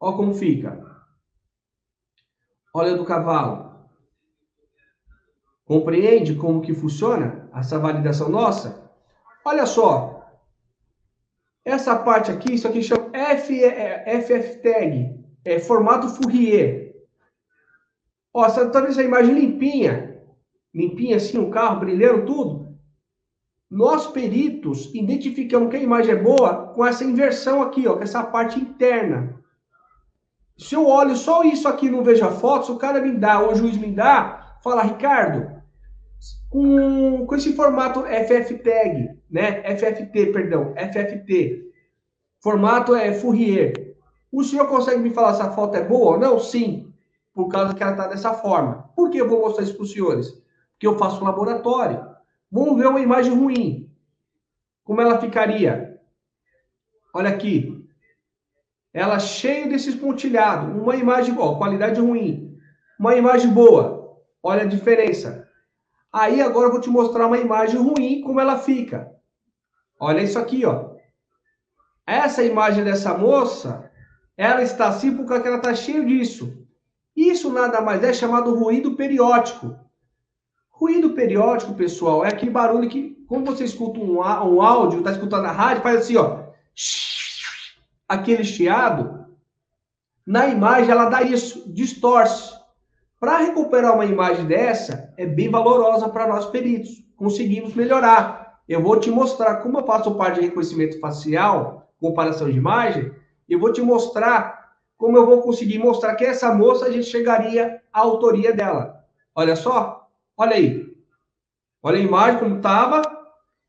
[0.00, 0.84] Olha como fica.
[2.74, 3.88] Olha do cavalo.
[5.64, 8.90] Compreende como que funciona essa validação nossa?
[9.44, 10.28] Olha só.
[11.64, 16.94] Essa parte aqui, isso aqui chama FF tag é, formato Fourier.
[18.32, 20.22] Ó, você tá vendo essa imagem limpinha?
[20.74, 22.76] Limpinha assim, um carro brilhando, tudo?
[23.70, 28.22] Nós, peritos, identificamos que a imagem é boa com essa inversão aqui, ó, com essa
[28.24, 29.40] parte interna.
[30.56, 33.40] Se eu olho só isso aqui não vejo a foto, se o cara me dá,
[33.40, 35.62] ou o juiz me dá, fala, Ricardo,
[36.48, 39.76] com, com esse formato FF tag, né?
[39.76, 41.64] FFT, perdão, FFT.
[42.40, 43.96] Formato é Fourier.
[44.30, 46.38] O senhor consegue me falar se a foto é boa ou não?
[46.38, 46.92] Sim,
[47.32, 48.90] por causa que ela está dessa forma.
[48.94, 50.30] Por que eu vou mostrar isso para os senhores?
[50.72, 52.06] Porque eu faço um laboratório.
[52.50, 53.90] Vamos ver uma imagem ruim.
[54.84, 56.00] Como ela ficaria?
[57.12, 57.73] Olha aqui.
[58.94, 60.74] Ela cheia desses pontilhados.
[60.80, 62.56] Uma imagem boa, qualidade ruim.
[62.98, 64.16] Uma imagem boa.
[64.40, 65.48] Olha a diferença.
[66.12, 69.10] Aí agora eu vou te mostrar uma imagem ruim, como ela fica.
[69.98, 70.94] Olha isso aqui, ó.
[72.06, 73.90] Essa imagem dessa moça
[74.36, 76.56] ela está assim porque ela está cheia disso.
[77.16, 79.76] Isso nada mais é chamado ruído periódico.
[80.70, 85.46] Ruído periódico, pessoal, é aquele barulho que, quando você escuta um, um áudio, está escutando
[85.46, 86.44] a rádio, faz assim, ó.
[88.08, 89.26] Aquele chiado.
[90.26, 92.54] Na imagem, ela dá isso, distorce.
[93.20, 97.02] Para recuperar uma imagem dessa, é bem valorosa para nós peritos.
[97.16, 98.60] Conseguimos melhorar.
[98.68, 103.12] Eu vou te mostrar como eu faço parte de reconhecimento facial, comparação de imagem,
[103.48, 107.80] eu vou te mostrar como eu vou conseguir mostrar que essa moça a gente chegaria
[107.92, 109.04] à autoria dela.
[109.34, 110.94] Olha só, olha aí.
[111.82, 113.02] Olha a imagem como estava.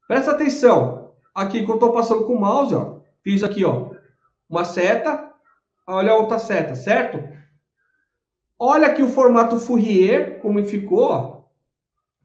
[0.07, 1.11] Presta atenção.
[1.33, 2.95] Aqui que eu estou passando com o mouse, ó.
[3.21, 3.89] Fiz aqui, ó,
[4.49, 5.31] uma seta.
[5.87, 7.23] Olha a outra seta, certo?
[8.57, 11.41] Olha aqui o formato Fourier, como ficou, ó.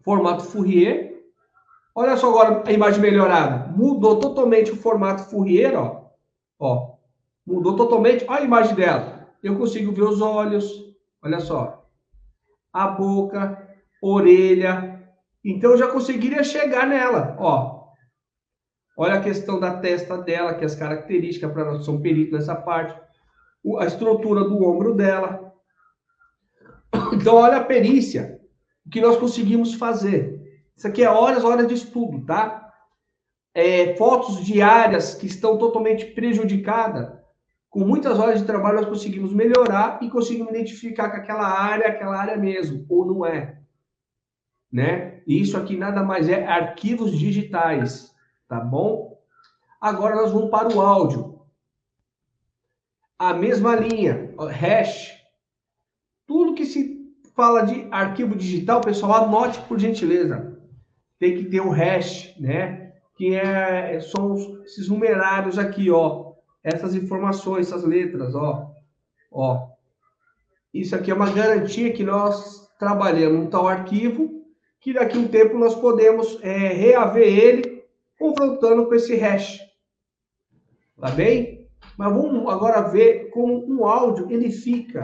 [0.02, 1.10] Formato Fourier.
[1.94, 3.66] Olha só agora a imagem melhorada.
[3.76, 6.10] Mudou totalmente o formato Fourier, ó.
[6.58, 6.90] Ó,
[7.46, 8.24] Mudou totalmente.
[8.28, 9.28] Olha a imagem dela.
[9.42, 10.94] Eu consigo ver os olhos.
[11.22, 11.84] Olha só.
[12.72, 13.68] A boca,
[14.00, 15.04] orelha.
[15.44, 17.36] Então eu já conseguiria chegar nela.
[17.40, 17.79] Ó.
[19.00, 23.00] Olha a questão da testa dela, que as características para nós são peritos nessa parte.
[23.78, 25.54] A estrutura do ombro dela.
[27.14, 28.38] Então, olha a perícia.
[28.84, 30.38] O que nós conseguimos fazer.
[30.76, 32.70] Isso aqui é horas, horas de estudo, tá?
[33.54, 37.10] É, fotos diárias que estão totalmente prejudicadas
[37.70, 41.88] com muitas horas de trabalho, nós conseguimos melhorar e conseguimos identificar que aquela área é
[41.88, 43.60] aquela área mesmo, ou não é.
[44.70, 45.22] Né?
[45.26, 48.09] E isso aqui nada mais é arquivos digitais,
[48.50, 49.18] tá bom?
[49.80, 51.40] Agora nós vamos para o áudio.
[53.18, 55.18] A mesma linha, hash.
[56.26, 60.60] Tudo que se fala de arquivo digital, pessoal, anote por gentileza.
[61.18, 62.92] Tem que ter o hash, né?
[63.16, 66.30] Que é, são esses numerários aqui, ó
[66.62, 68.70] essas informações, essas letras, ó.
[69.30, 69.68] Ó.
[70.72, 74.44] Isso aqui é uma garantia que nós trabalhamos um tal arquivo,
[74.80, 77.79] que daqui a um tempo nós podemos é, reaver ele
[78.20, 79.58] confrontando com esse hash.
[81.00, 81.66] Tá bem?
[81.96, 85.02] Mas vamos agora ver como um áudio ele fica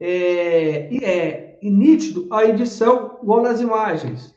[0.00, 4.34] é, é, nítido a edição igual nas imagens.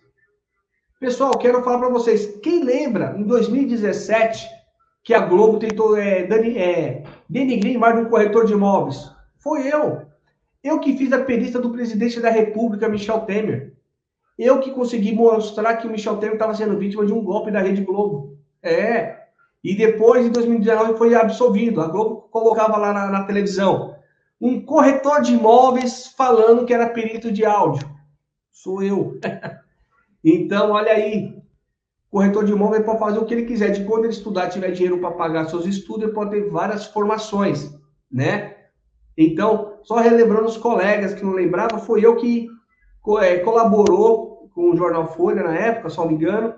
[0.99, 2.39] Pessoal, quero falar para vocês.
[2.41, 4.47] Quem lembra, em 2017,
[5.04, 9.12] que a Globo tentou é, dani, é, denigrir mais um corretor de imóveis?
[9.39, 10.04] Foi eu.
[10.63, 13.74] Eu que fiz a perícia do presidente da República, Michel Temer.
[14.38, 17.62] Eu que consegui mostrar que o Michel Temer estava sendo vítima de um golpe da
[17.62, 18.38] Rede Globo.
[18.62, 19.24] É.
[19.63, 21.82] E depois, em 2019, foi absolvido.
[21.82, 23.95] A Globo colocava lá na, na televisão
[24.39, 27.89] um corretor de imóveis falando que era perito de áudio.
[28.52, 29.19] Sou eu.
[30.24, 31.36] então, olha aí.
[32.12, 33.71] Corretor de imóvel pode fazer o que ele quiser.
[33.71, 37.74] De quando ele estudar, tiver dinheiro para pagar seus estudos, ele pode ter várias formações,
[38.12, 38.56] né?
[39.17, 42.48] Então, só relembrando os colegas que não lembravam, foi eu que
[43.21, 44.24] é, colaborou
[44.55, 46.55] com o Jornal Folha na época, só me engano,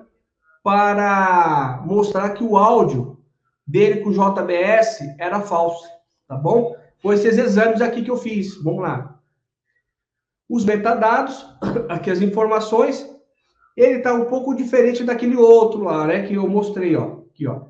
[0.63, 3.17] para mostrar que o áudio
[3.65, 5.83] dele com o JBS era falso,
[6.27, 6.75] tá bom?
[7.01, 8.55] Foi esses exames aqui que eu fiz.
[8.63, 9.19] Vamos lá.
[10.47, 11.45] Os metadados,
[11.89, 13.09] aqui as informações,
[13.75, 16.25] ele está um pouco diferente daquele outro lá, né?
[16.25, 17.19] Que eu mostrei, ó.
[17.31, 17.65] Aqui, ó.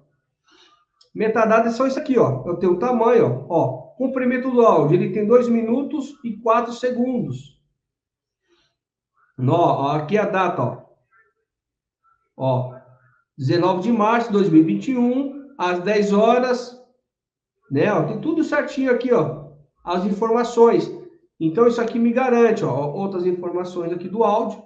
[1.15, 2.43] Metadados são isso aqui, ó.
[2.45, 3.55] Eu tenho o tamanho, ó.
[3.55, 3.77] ó.
[3.97, 7.56] Comprimento do áudio, ele tem 2 minutos e 4 segundos.
[9.39, 10.87] Ó, aqui a data, ó.
[12.35, 12.75] Ó,
[13.37, 16.79] 19 de março de 2021, às 10 horas,
[17.69, 17.91] né?
[17.91, 19.47] Ó, tem tudo certinho aqui, ó,
[19.83, 20.91] as informações.
[21.39, 24.63] Então, isso aqui me garante, ó, outras informações aqui do áudio.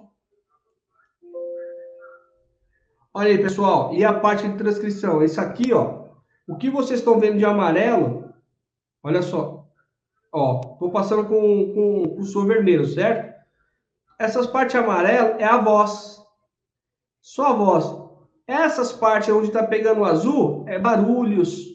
[3.14, 5.22] Olha aí, pessoal, e a parte de transcrição?
[5.22, 6.06] Esse aqui, ó,
[6.48, 8.32] o que vocês estão vendo de amarelo,
[9.02, 9.66] olha só,
[10.32, 13.31] ó, tô passando com, com, com o som vermelho, certo?
[14.22, 16.22] Essas partes amarelas é a voz,
[17.20, 17.84] só a voz.
[18.46, 21.66] Essas partes onde está pegando o azul é barulhos,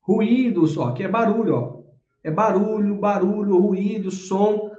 [0.00, 1.80] ruídos, ó, que é barulho, ó.
[2.24, 4.70] É barulho, barulho, ruído, som,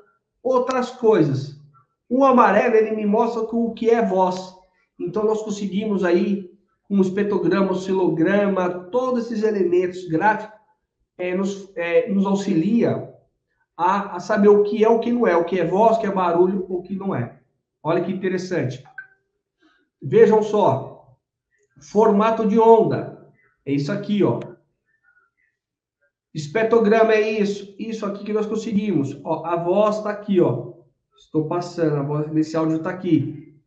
[0.41, 1.61] outras coisas.
[2.09, 4.55] O amarelo, ele me mostra o que é voz.
[4.99, 6.49] Então, nós conseguimos aí,
[6.89, 10.59] um espectrograma, oscilograma, todos esses elementos gráficos,
[11.19, 13.10] é, nos, é, nos auxilia
[13.81, 15.99] a, a, saber o que é o que não é, o que é voz, o
[15.99, 17.39] que é barulho, o que não é.
[17.81, 18.83] Olha que interessante.
[19.99, 21.17] Vejam só,
[21.81, 23.27] formato de onda,
[23.65, 24.39] é isso aqui, ó.
[26.31, 29.19] Espectrograma é isso, isso aqui que nós conseguimos.
[29.23, 30.73] Ó, a voz está aqui, ó.
[31.17, 33.59] Estou passando, a voz desse áudio está aqui.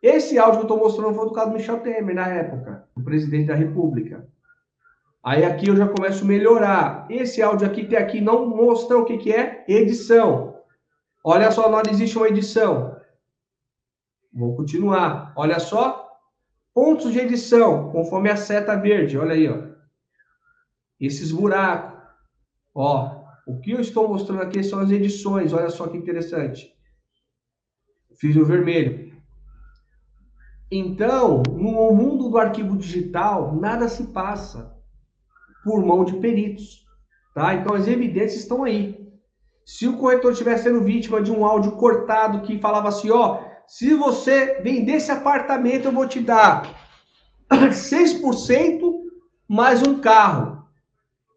[0.00, 3.02] Esse áudio que eu estou mostrando foi do caso do Michel Temer, na época, o
[3.02, 4.26] presidente da República.
[5.24, 7.06] Aí aqui eu já começo a melhorar.
[7.08, 10.56] Esse áudio aqui tem aqui não mostra o que, que é edição.
[11.24, 12.96] Olha só, não existe uma edição.
[14.32, 15.32] Vou continuar.
[15.36, 16.10] Olha só.
[16.74, 19.18] Pontos de edição, conforme a seta verde.
[19.18, 19.72] Olha aí, ó
[21.06, 22.00] esses buracos.
[22.74, 25.52] Ó, o que eu estou mostrando aqui são as edições.
[25.52, 26.72] Olha só que interessante.
[28.14, 29.12] Fiz o vermelho.
[30.70, 34.71] Então, no mundo do arquivo digital, nada se passa
[35.64, 36.84] por mão de peritos.
[37.34, 37.54] Tá?
[37.54, 39.02] Então, as evidências estão aí.
[39.64, 43.94] Se o corretor estiver sendo vítima de um áudio cortado que falava assim, ó, se
[43.94, 46.68] você vender esse apartamento, eu vou te dar
[47.50, 49.02] 6%
[49.48, 50.66] mais um carro.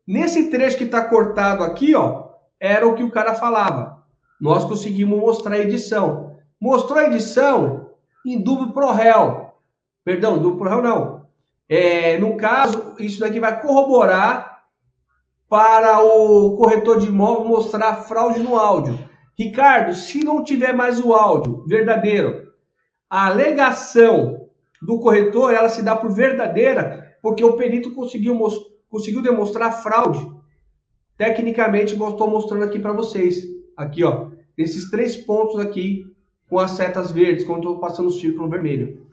[0.07, 4.03] Nesse trecho que está cortado aqui, ó, era o que o cara falava.
[4.39, 6.37] Nós conseguimos mostrar a edição.
[6.59, 7.91] Mostrou a edição
[8.25, 9.53] em duplo pro réu.
[10.03, 11.24] Perdão, duplo pro réu não.
[11.67, 14.63] É, no caso, isso daqui vai corroborar
[15.49, 18.97] para o corretor de imóvel mostrar fraude no áudio.
[19.37, 22.51] Ricardo, se não tiver mais o áudio verdadeiro,
[23.09, 24.49] a alegação
[24.81, 28.37] do corretor ela se dá por verdadeira porque o perito conseguiu
[28.89, 30.25] conseguiu demonstrar fraude.
[31.17, 33.43] Tecnicamente, estou mostrando aqui para vocês.
[33.75, 34.29] Aqui, ó.
[34.57, 36.05] Esses três pontos aqui
[36.49, 39.05] com as setas verdes, quando estou passando o círculo vermelho.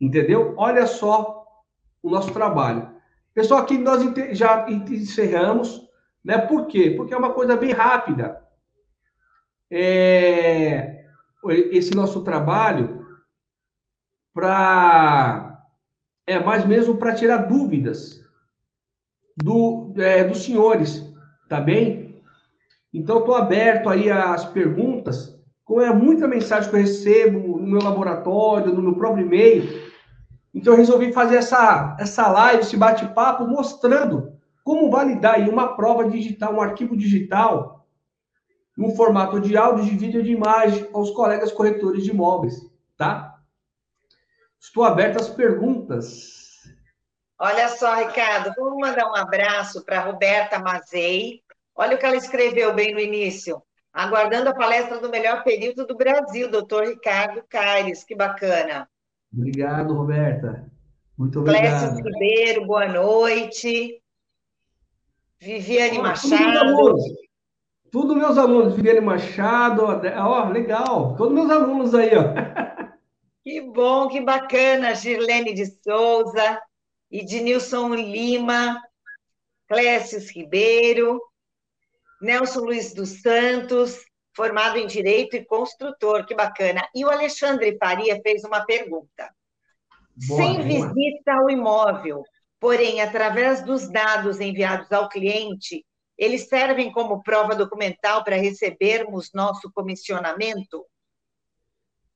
[0.00, 0.54] Entendeu?
[0.56, 1.35] Olha só
[2.02, 2.90] o nosso trabalho.
[3.34, 5.86] Pessoal, aqui nós já encerramos.
[6.24, 6.38] Né?
[6.38, 6.94] Por quê?
[6.96, 8.42] Porque é uma coisa bem rápida.
[9.70, 11.04] É...
[11.70, 13.06] Esse nosso trabalho
[14.34, 15.62] para
[16.26, 18.20] é mais mesmo para tirar dúvidas
[19.36, 21.04] do, é, dos senhores,
[21.48, 22.22] tá bem?
[22.92, 25.38] Então, estou aberto aí às perguntas.
[25.64, 29.86] Como é muita mensagem que eu recebo no meu laboratório, no meu próprio e-mail,
[30.56, 34.32] então eu resolvi fazer essa, essa live, esse bate-papo, mostrando
[34.64, 37.86] como validar uma prova digital, um arquivo digital,
[38.74, 42.54] no formato de áudio, de vídeo e de imagem, aos colegas corretores de imóveis,
[42.96, 43.38] tá?
[44.58, 46.62] Estou aberto às perguntas.
[47.38, 51.42] Olha só, Ricardo, vamos mandar um abraço para Roberta Mazei.
[51.74, 53.62] Olha o que ela escreveu bem no início.
[53.92, 58.04] Aguardando a palestra do melhor período do Brasil, doutor Ricardo Caires.
[58.04, 58.88] Que bacana.
[59.36, 60.66] Obrigado, Roberta.
[61.16, 61.92] Muito obrigado.
[61.92, 64.02] Clécio Ribeiro, boa noite.
[65.38, 66.94] Viviane Machado.
[67.90, 71.14] Tudo meus alunos, Viviane Machado, ó, legal.
[71.16, 72.24] Todos meus alunos aí, ó.
[73.44, 74.92] Que bom, que bacana.
[74.92, 76.60] Girlene de Souza,
[77.08, 78.82] Ednilson Lima,
[79.68, 81.22] Clécio Ribeiro,
[82.20, 84.00] Nelson Luiz dos Santos,
[84.36, 86.86] formado em Direito e construtor, que bacana.
[86.94, 89.30] E o Alexandre Faria fez uma pergunta.
[90.28, 90.92] Boa, Sem boa.
[90.92, 92.22] visita ao imóvel,
[92.60, 95.84] porém, através dos dados enviados ao cliente,
[96.18, 100.84] eles servem como prova documental para recebermos nosso comissionamento?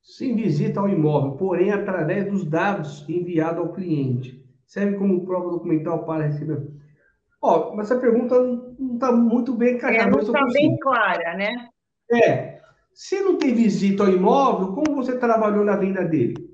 [0.01, 6.05] Sem visita ao imóvel, porém, através dos dados enviados ao cliente, serve como prova documental
[6.05, 6.67] para receber.
[7.39, 10.09] Ó, mas essa pergunta não está muito bem encaixada.
[10.09, 11.70] É, não está bem clara, né?
[12.11, 12.59] É.
[12.93, 16.51] Se não tem visita ao imóvel, como você trabalhou na venda dele?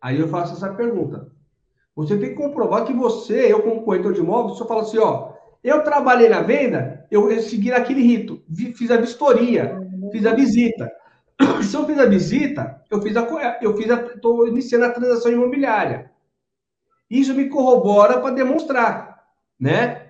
[0.00, 1.30] Aí eu faço essa pergunta.
[1.94, 5.34] Você tem que comprovar que você, eu como corretor de imóveis, só fala assim, ó,
[5.62, 8.42] eu trabalhei na venda, eu, eu segui aquele rito,
[8.74, 9.78] fiz a vistoria,
[10.10, 10.90] fiz a visita.
[11.62, 15.30] Se eu fiz a visita, eu fiz a, eu fiz a, estou iniciando a transação
[15.30, 16.10] imobiliária.
[17.10, 19.22] Isso me corrobora para demonstrar,
[19.58, 20.09] né?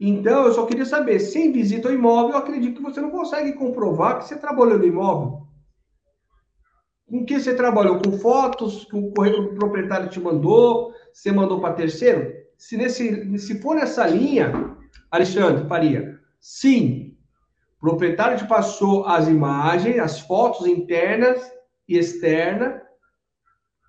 [0.00, 3.52] Então, eu só queria saber, sem visita ao imóvel, eu acredito que você não consegue
[3.54, 5.48] comprovar que você trabalhou no imóvel.
[7.08, 7.98] Com que você trabalhou?
[7.98, 10.92] Com fotos que o, o proprietário te mandou?
[11.12, 12.32] Você mandou para terceiro?
[12.56, 14.76] Se, nesse, se for nessa linha,
[15.10, 17.16] Alexandre Faria, sim.
[17.78, 21.40] O proprietário te passou as imagens, as fotos internas
[21.88, 22.80] e externas,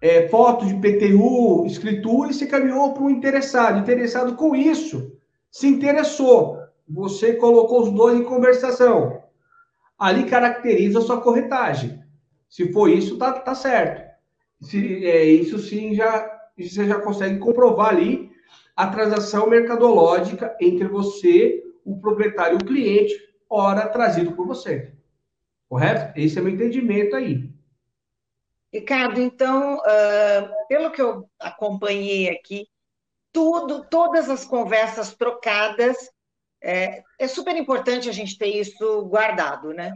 [0.01, 3.79] é, fotos de PTU, escritura, e se caminhou para um interessado.
[3.79, 5.18] Interessado com isso,
[5.51, 6.59] se interessou.
[6.87, 9.23] Você colocou os dois em conversação.
[9.97, 12.03] Ali caracteriza a sua corretagem.
[12.47, 14.09] Se for isso, tá, tá certo.
[14.61, 18.31] Se, é, isso sim, já, você já consegue comprovar ali
[18.75, 23.13] a transação mercadológica entre você, o proprietário e o cliente,
[23.49, 24.93] ora trazido por você.
[25.67, 26.17] Correto?
[26.19, 27.49] Esse é o meu entendimento aí.
[28.71, 32.67] Ricardo, então, uh, pelo que eu acompanhei aqui,
[33.31, 35.97] tudo, todas as conversas trocadas,
[36.61, 39.91] é, é super importante a gente ter isso guardado, né?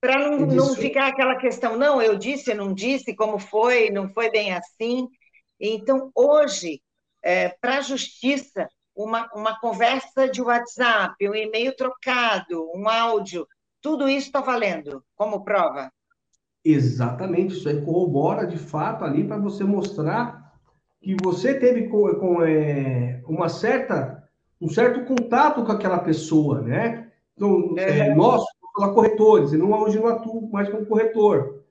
[0.00, 4.30] para não, não ficar aquela questão, não, eu disse, não disse, como foi, não foi
[4.30, 5.08] bem assim.
[5.58, 6.80] Então, hoje,
[7.22, 13.46] é, para a justiça, uma, uma conversa de WhatsApp, um e-mail trocado, um áudio,
[13.82, 15.90] tudo isso está valendo como prova?
[16.64, 20.45] Exatamente, isso aí corrobora de fato ali para você mostrar
[21.06, 24.28] que você teve com, com é, uma certa,
[24.60, 27.12] um certo contato com aquela pessoa, né?
[27.32, 28.42] Então, é, nós,
[28.74, 31.62] falar corretores, e não, hoje não atuo mais como corretor.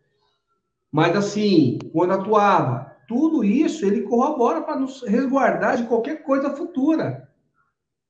[0.89, 7.29] Mas, assim, quando atuava, tudo isso ele corrobora para nos resguardar de qualquer coisa futura.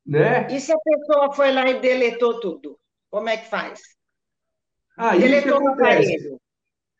[0.06, 0.46] Né?
[0.52, 2.78] E se a pessoa foi lá e deletou tudo?
[3.10, 3.82] Como é que faz?
[4.96, 6.40] Ah, deletou o aparelho.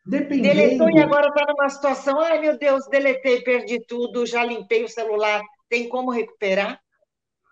[0.06, 0.54] Dependendo...
[0.54, 4.88] Deletou e agora está numa situação, ai meu Deus, deletei, perdi tudo, já limpei o
[4.88, 5.42] celular.
[5.68, 6.80] Tem como recuperar?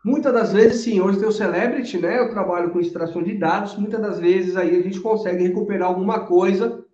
[0.05, 2.18] Muitas das vezes, sim, hoje tem o Celebrity, né?
[2.18, 6.26] Eu trabalho com extração de dados, muitas das vezes aí a gente consegue recuperar alguma
[6.26, 6.84] coisa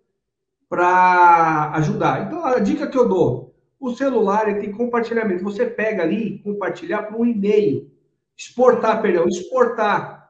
[0.69, 2.25] para ajudar.
[2.25, 5.43] Então, a dica que eu dou, o celular ele tem compartilhamento.
[5.43, 7.91] Você pega ali, compartilhar para um e-mail,
[8.37, 10.29] exportar, perdão, exportar.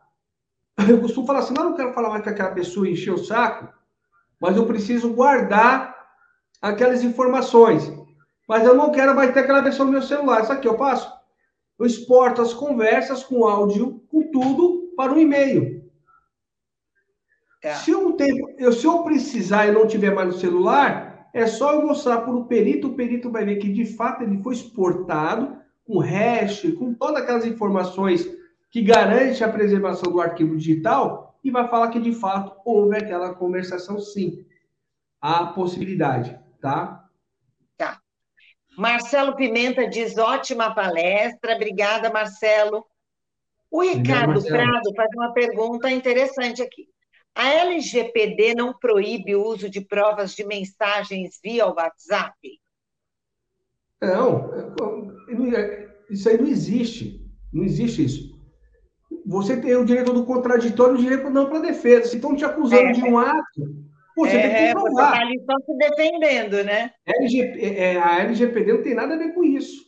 [0.89, 3.71] Eu costumo falar assim, não, não quero falar mais com aquela pessoa encher o saco,
[4.41, 5.95] mas eu preciso guardar
[6.61, 7.91] aquelas informações.
[8.49, 10.41] Mas eu não quero mais ter aquela pessoa no meu celular.
[10.41, 11.21] Isso aqui eu passo
[11.81, 15.83] eu exporto as conversas com áudio, com tudo, para um e-mail.
[17.63, 17.73] É.
[17.73, 21.73] Se, eu tenho, eu, se eu precisar e não tiver mais no celular, é só
[21.73, 25.57] eu mostrar para o perito, o perito vai ver que de fato ele foi exportado
[25.83, 28.29] com hash, com todas aquelas informações
[28.69, 33.33] que garante a preservação do arquivo digital e vai falar que de fato houve aquela
[33.33, 34.45] conversação sim.
[35.19, 37.01] Há possibilidade, tá?
[38.77, 41.55] Marcelo Pimenta diz ótima palestra.
[41.55, 42.85] Obrigada, Marcelo.
[43.69, 44.57] O Ricardo Marcelo.
[44.57, 46.87] Prado faz uma pergunta interessante aqui.
[47.35, 52.35] A LGPD não proíbe o uso de provas de mensagens via WhatsApp?
[54.01, 54.49] Não,
[56.09, 57.23] isso aí não existe.
[57.53, 58.40] Não existe isso.
[59.25, 62.07] Você tem o direito do contraditório e o direito não para defesa.
[62.07, 62.91] Se estão te acusando é.
[62.91, 63.81] de um ato,
[64.15, 64.89] você é, tem que é, provar.
[64.91, 66.91] Você está ali só se defendendo, né?
[67.07, 69.85] LGP, é, a LGPD não tem nada a ver com isso.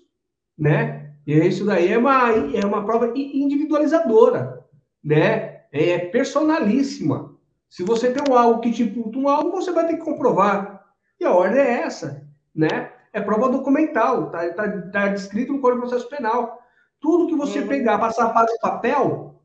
[0.58, 1.14] né?
[1.26, 4.66] E isso daí é uma, é uma prova individualizadora,
[5.04, 5.62] né?
[5.72, 7.34] É personalíssima.
[7.70, 10.86] Se você tem um algo que te imputa um algo, você vai ter que comprovar.
[11.20, 12.92] E a ordem é essa, né?
[13.12, 16.60] É prova documental, tá, tá, tá descrito no Código de Processo Penal.
[17.04, 19.41] Tudo que você pegar, passar para o papel,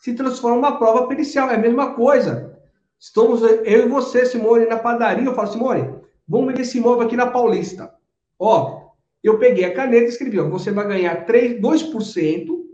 [0.00, 1.48] se transforma em uma prova pericial.
[1.48, 2.58] É a mesma coisa.
[2.98, 5.24] Estamos eu e você, Simone, na padaria.
[5.24, 5.94] Eu falo, Simone,
[6.26, 7.94] vamos ver esse imóvel aqui na Paulista.
[8.36, 8.90] Ó,
[9.22, 12.64] eu peguei a caneta e escrevi, ó, você vai ganhar 3, 2%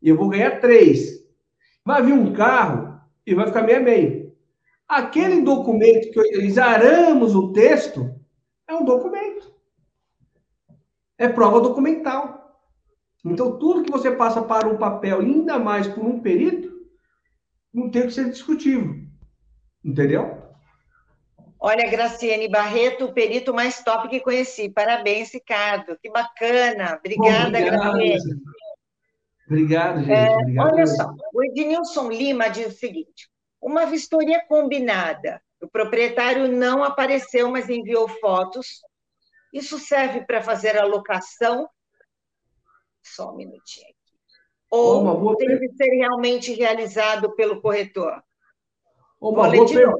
[0.00, 1.22] e eu vou ganhar 3.
[1.84, 4.34] Vai vir um carro e vai ficar meio a meio.
[4.88, 8.14] Aquele documento que exaramos o texto
[8.66, 9.52] é um documento.
[11.18, 12.41] É prova documental.
[13.24, 16.72] Então, tudo que você passa para um papel, ainda mais por um perito,
[17.72, 18.96] não tem que ser discutível.
[19.84, 20.42] Entendeu?
[21.58, 24.68] Olha, Graciane Barreto, o perito mais top que conheci.
[24.68, 25.96] Parabéns, Ricardo.
[26.02, 26.98] Que bacana.
[26.98, 28.18] Obrigada, Bom, Graciane.
[29.46, 30.12] Obrigado, gente.
[30.12, 35.40] É, obrigado olha só, o Ednilson Lima diz o seguinte: uma vistoria combinada.
[35.60, 38.80] O proprietário não apareceu, mas enviou fotos.
[39.52, 41.68] Isso serve para fazer a locação?
[43.02, 43.96] Só um minutinho aqui.
[44.70, 48.22] Ou tem que ser realmente realizado pelo corretor?
[49.20, 49.98] Uma boa.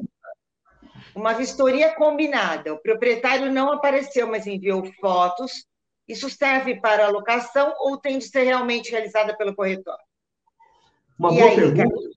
[1.15, 2.73] Uma vistoria combinada.
[2.73, 5.65] O proprietário não apareceu, mas enviou fotos.
[6.07, 9.95] Isso serve para alocação ou tem de ser realmente realizada pelo corretor?
[11.17, 12.13] Uma e boa aí, pergunta.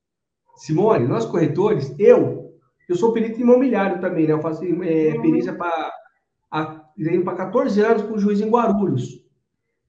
[0.57, 2.59] Simone, nós corretores, eu,
[2.89, 4.33] eu sou perito imobiliário também, né?
[4.33, 5.93] Eu faço é, perícia para
[6.49, 9.26] para 14 anos com o juiz em Guarulhos.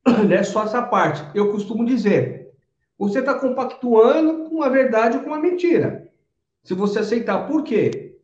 [0.28, 0.44] Né?
[0.44, 1.24] Só essa parte.
[1.36, 2.52] Eu costumo dizer,
[2.98, 6.10] você está compactuando com a verdade ou com a mentira.
[6.64, 8.18] Se você aceitar, por quê?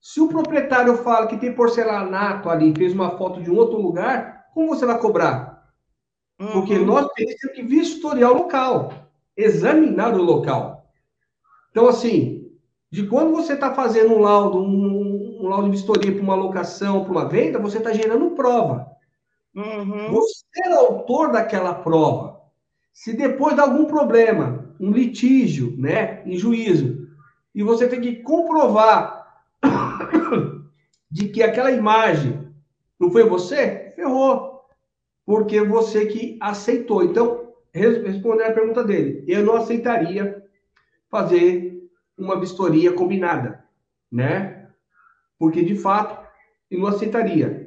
[0.00, 4.46] Se o proprietário fala que tem porcelanato ali, fez uma foto de um outro lugar,
[4.54, 5.68] como você vai cobrar?
[6.40, 6.52] Uhum.
[6.52, 8.92] Porque nós temos que vistoriar o local,
[9.36, 10.90] examinar o local.
[11.70, 12.50] Então, assim,
[12.90, 17.04] de quando você está fazendo um laudo, um, um, laudo de vistoria para uma locação,
[17.04, 18.90] para uma venda, você está gerando prova.
[19.54, 20.12] Uhum.
[20.12, 22.40] Você é autor daquela prova.
[22.92, 27.08] Se depois de algum problema, um litígio, né, em juízo,
[27.54, 29.42] e você tem que comprovar
[31.10, 32.48] de que aquela imagem
[32.98, 34.64] não foi você, ferrou.
[35.24, 37.04] Porque você que aceitou.
[37.04, 40.44] Então, respondendo a pergunta dele, eu não aceitaria
[41.08, 43.64] fazer uma vistoria combinada,
[44.10, 44.68] né?
[45.38, 46.20] Porque, de fato,
[46.70, 47.59] eu não aceitaria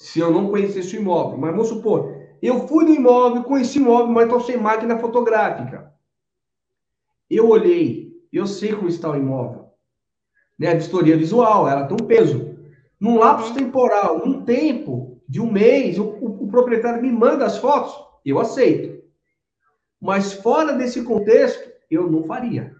[0.00, 1.36] se eu não conhecesse o imóvel.
[1.36, 5.92] Mas vamos supor, eu fui no imóvel, conheci o imóvel, mas estou sem máquina fotográfica.
[7.28, 9.68] Eu olhei, eu sei como está o imóvel.
[10.58, 10.70] Né?
[10.70, 12.56] A vistoria visual, ela tem um peso.
[12.98, 17.58] Num lapso temporal, num tempo de um mês, o, o, o proprietário me manda as
[17.58, 17.94] fotos,
[18.24, 19.04] eu aceito.
[20.00, 22.74] Mas fora desse contexto, eu não faria.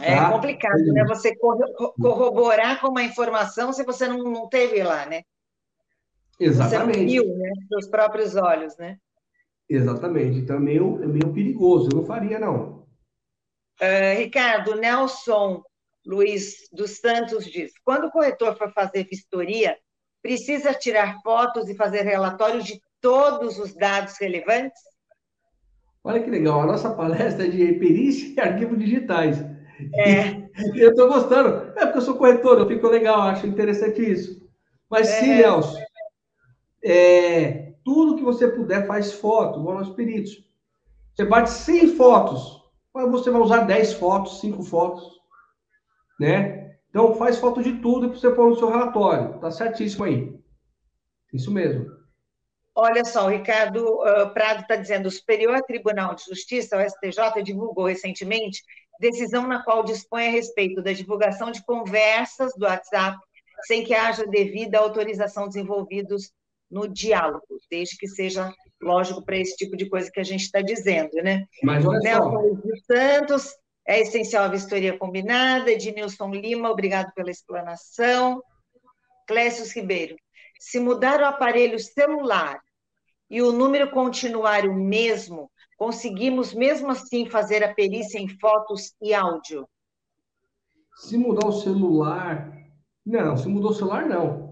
[0.00, 0.30] É tá?
[0.30, 1.04] complicado, né?
[1.06, 5.22] Você corroborar com uma informação se você não, não teve lá, né?
[6.38, 6.98] Exatamente.
[6.98, 7.50] Você viu, né?
[7.68, 8.96] Seus próprios olhos, né?
[9.68, 10.38] Exatamente.
[10.38, 11.88] Então é meio, é meio perigoso.
[11.90, 12.82] Eu não faria, não.
[13.80, 15.62] Uh, Ricardo, Nelson
[16.04, 19.76] Luiz dos Santos diz: quando o corretor for fazer vistoria,
[20.20, 24.80] precisa tirar fotos e fazer relatórios de todos os dados relevantes?
[26.04, 29.38] Olha que legal, a nossa palestra é de perícia e arquivos digitais.
[29.94, 30.42] É.
[30.76, 31.72] eu estou gostando.
[31.76, 34.42] É porque eu sou corretor, eu fico legal, acho interessante isso.
[34.90, 35.20] Mas é.
[35.20, 35.78] sim, Nelson,
[36.84, 40.44] é, tudo que você puder faz foto, igual nós peritos.
[41.14, 42.62] Você bate 100 fotos,
[42.94, 45.22] mas você vai usar 10 fotos, 5 fotos
[46.22, 46.76] né?
[46.88, 49.40] Então, faz foto de tudo para você pôr no seu relatório.
[49.40, 50.38] Tá certíssimo aí.
[51.32, 51.86] Isso mesmo.
[52.74, 57.42] Olha só, o Ricardo uh, Prado está dizendo: o Superior Tribunal de Justiça, o STJ,
[57.42, 58.62] divulgou recentemente
[59.00, 63.18] decisão na qual dispõe a respeito da divulgação de conversas do WhatsApp
[63.66, 66.30] sem que haja devida autorização desenvolvidos
[66.72, 68.50] no diálogo, desde que seja
[68.80, 71.46] lógico para esse tipo de coisa que a gente está dizendo, né?
[71.62, 72.94] Mas olha Nelson só.
[72.94, 73.54] Santos
[73.86, 75.70] é essencial a vistoria combinada.
[75.70, 78.42] Ednilson Lima, obrigado pela explanação.
[79.28, 80.16] Clécio Ribeiro,
[80.58, 82.58] se mudar o aparelho celular
[83.30, 89.12] e o número continuar o mesmo, conseguimos mesmo assim fazer a perícia em fotos e
[89.14, 89.68] áudio?
[90.96, 92.50] Se mudar o celular.
[93.04, 94.51] Não, se mudou o celular, não.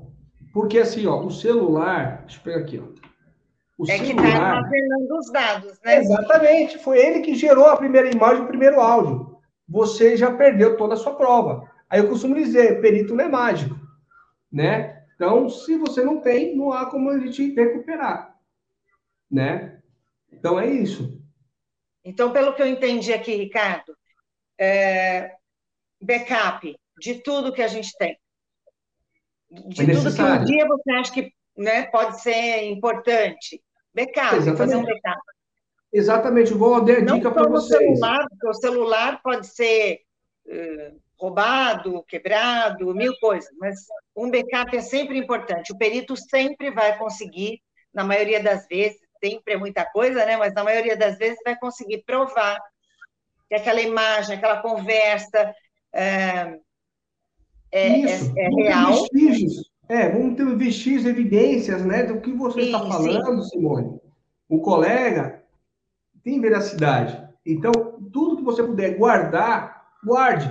[0.52, 2.22] Porque assim, ó, o celular.
[2.22, 3.00] Deixa eu pegar aqui, ó.
[3.78, 4.22] O é tá celular...
[4.22, 5.96] que está armazenando os dados, né?
[5.98, 6.78] Exatamente.
[6.78, 9.38] Foi ele que gerou a primeira imagem, o primeiro áudio.
[9.68, 11.70] Você já perdeu toda a sua prova.
[11.88, 13.74] Aí eu costumo dizer, perito não é mágico,
[14.52, 15.04] né?
[15.14, 18.36] Então, se você não tem, não há como a gente recuperar,
[19.30, 19.80] né?
[20.32, 21.20] Então é isso.
[22.04, 23.94] Então, pelo que eu entendi aqui, Ricardo,
[24.58, 25.34] é,
[26.00, 28.18] backup de tudo que a gente tem.
[29.50, 33.62] De tudo que um dia você acha que né, pode ser importante.
[33.92, 34.56] Backup, Exatamente.
[34.56, 35.20] fazer um backup.
[35.92, 37.98] Exatamente, vou dar dica para vocês.
[37.98, 40.00] Celular, porque o celular pode ser
[40.46, 43.80] uh, roubado, quebrado, mil coisas, mas
[44.16, 45.72] um backup é sempre importante.
[45.72, 47.60] O perito sempre vai conseguir,
[47.92, 50.36] na maioria das vezes, sempre é muita coisa, né?
[50.36, 52.58] Mas na maioria das vezes vai conseguir provar
[53.48, 55.52] que aquela imagem, aquela conversa
[55.92, 56.56] é,
[57.72, 58.92] é, Isso, é, é real.
[58.92, 59.70] Vestígios.
[59.88, 63.50] É, vamos ter vestígios, evidências, né, do que você está falando, sim.
[63.50, 64.00] Simone.
[64.48, 65.42] O colega
[66.22, 67.20] tem veracidade.
[67.44, 67.72] Então,
[68.12, 70.48] tudo que você puder guardar, guarde.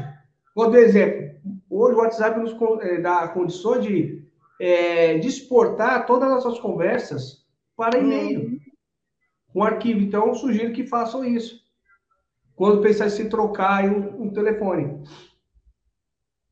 [0.53, 1.29] Vou dar exemplo.
[1.69, 4.27] Hoje o WhatsApp nos é, dá condições de,
[4.59, 7.45] é, de exportar todas as nossas conversas
[7.77, 8.41] para e-mail.
[8.41, 8.59] Hum.
[9.55, 10.01] Um arquivo.
[10.01, 11.61] Então, eu sugiro que façam isso.
[12.55, 15.01] Quando pensar em se trocar um, um telefone.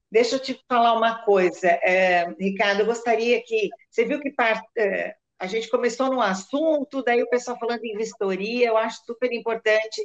[0.09, 2.81] Deixa eu te falar uma coisa, é, Ricardo.
[2.81, 3.69] Eu gostaria que.
[3.89, 7.97] Você viu que part, é, a gente começou num assunto, daí o pessoal falando em
[7.97, 10.01] vistoria, eu acho super importante.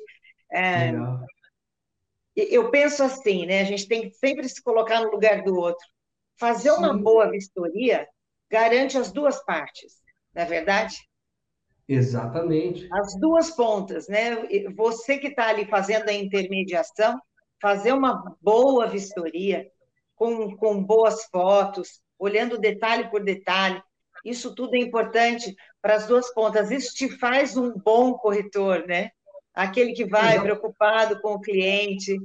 [0.53, 0.92] É,
[2.34, 3.61] eu penso assim, né?
[3.61, 5.86] A gente tem que sempre se colocar no lugar do outro.
[6.38, 6.78] Fazer Sim.
[6.78, 8.07] uma boa vistoria
[8.50, 9.94] garante as duas partes,
[10.34, 10.96] não é verdade?
[11.88, 12.88] Exatamente.
[12.92, 14.36] As duas pontas, né?
[14.74, 17.20] Você que está ali fazendo a intermediação,
[17.61, 19.70] fazer uma boa vistoria,
[20.15, 23.83] com, com boas fotos, olhando detalhe por detalhe,
[24.25, 26.71] isso tudo é importante para as duas pontas.
[26.71, 29.11] Isso te faz um bom corretor, né?
[29.55, 30.45] Aquele que vai Exato.
[30.45, 32.17] preocupado com o cliente.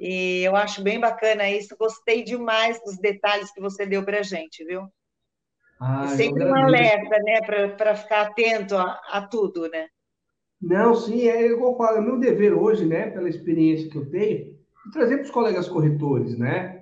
[0.00, 1.76] E eu acho bem bacana isso.
[1.78, 4.88] Gostei demais dos detalhes que você deu para a gente, viu?
[5.78, 7.40] Ah, sempre um alerta, né,
[7.76, 9.88] para ficar atento a, a, tudo, né?
[10.60, 14.08] Não, sim, é igual eu falo, é meu dever hoje, né, pela experiência que eu
[14.08, 14.56] tenho,
[14.92, 16.81] trazer para os colegas corretores, né?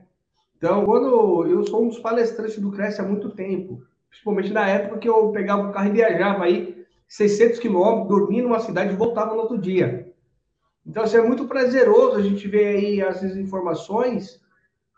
[0.60, 4.98] Então, quando eu sou um dos palestrantes do Cresce há muito tempo, principalmente na época
[4.98, 9.34] que eu pegava o carro e viajava aí 600 quilômetros, dormia numa cidade e voltava
[9.34, 10.12] no outro dia.
[10.86, 14.38] Então, assim, é muito prazeroso a gente ver aí essas informações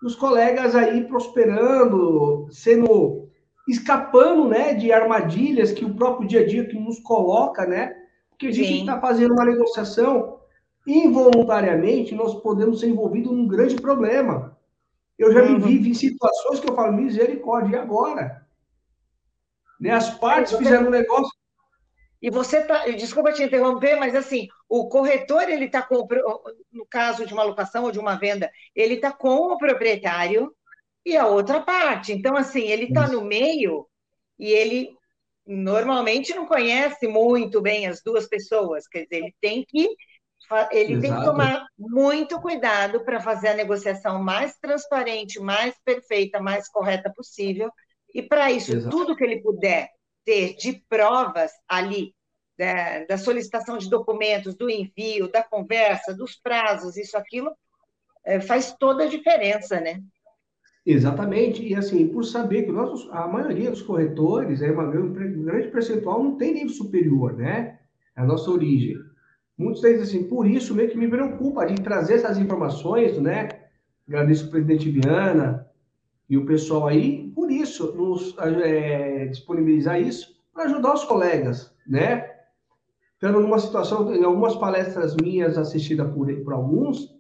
[0.03, 3.29] dos colegas aí prosperando, sendo
[3.69, 7.95] escapando, né, de armadilhas que o próprio dia a dia que nos coloca, né?
[8.31, 10.41] Porque a gente está fazendo uma negociação
[10.85, 14.59] involuntariamente, nós podemos ser envolvidos num grande problema.
[15.19, 15.59] Eu já uhum.
[15.59, 18.47] me vi em situações que eu falo, misericórdia, e agora?
[19.81, 19.91] Né?
[19.91, 21.33] As partes fizeram um negócio.
[22.21, 26.07] E você tá, desculpa te interromper, mas assim, o corretor ele está com,
[26.73, 30.55] no caso de uma locação ou de uma venda, ele está com o proprietário
[31.05, 32.13] e a outra parte.
[32.13, 33.89] Então, assim, ele está no meio
[34.39, 34.97] e ele
[35.45, 39.89] normalmente não conhece muito bem as duas pessoas, quer dizer, ele tem que
[40.71, 41.01] ele Exato.
[41.01, 47.13] tem que tomar muito cuidado para fazer a negociação mais transparente, mais perfeita, mais correta
[47.15, 47.71] possível.
[48.15, 48.97] E para isso, Exato.
[48.97, 49.89] tudo que ele puder
[50.25, 52.15] ter de provas ali,
[52.57, 57.51] da, da, solicitação de documentos, do envio, da conversa, dos prazos, isso, aquilo,
[58.25, 60.01] é, faz toda a diferença, né?
[60.85, 65.13] Exatamente, e assim, por saber que nossos, a maioria dos corretores, é uma, um
[65.45, 67.79] grande percentual, não tem nível superior, né?
[68.17, 68.97] É a nossa origem.
[69.57, 73.49] Muitos deles, assim, por isso meio que me preocupa de trazer essas informações, né?
[74.09, 75.67] Agradeço o presidente Viana
[76.29, 82.31] e o pessoal aí, por isso, nos é, disponibilizar isso para ajudar os colegas, né?
[83.15, 87.15] Estando numa situação, em algumas palestras minhas assistidas por, por alguns,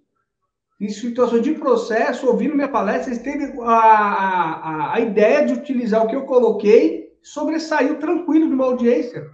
[0.80, 6.04] em situação de processo, ouvindo minha palestra, eles teve a, a, a ideia de utilizar
[6.04, 9.30] o que eu coloquei, sobressaiu tranquilo de uma audiência.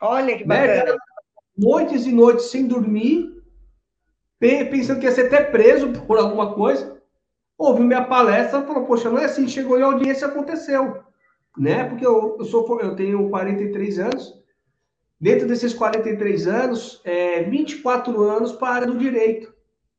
[0.00, 0.66] Olha que né?
[0.66, 0.92] bacana.
[0.92, 0.98] Né?
[1.56, 3.42] Noites e noites sem dormir,
[4.38, 7.02] pensando que ia ser até preso por alguma coisa.
[7.56, 11.02] Ouviu minha palestra e falou: Poxa, não é assim, chegou em audiência aconteceu.
[11.56, 11.84] Né?
[11.84, 14.44] Porque eu, eu, sou, eu tenho 43 anos.
[15.20, 19.54] Dentro desses 43 anos, é, 24 anos para a área do direito,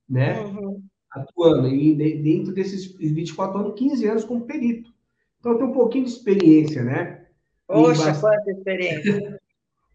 [0.07, 0.39] né?
[0.41, 0.83] Uhum.
[1.09, 1.69] Atuando.
[1.69, 4.93] E dentro desses 24 anos, 15 anos como perito.
[5.39, 7.25] Então, eu tenho um pouquinho de experiência, né?
[7.65, 8.21] Poxa, bastante...
[8.21, 9.41] quanta experiência!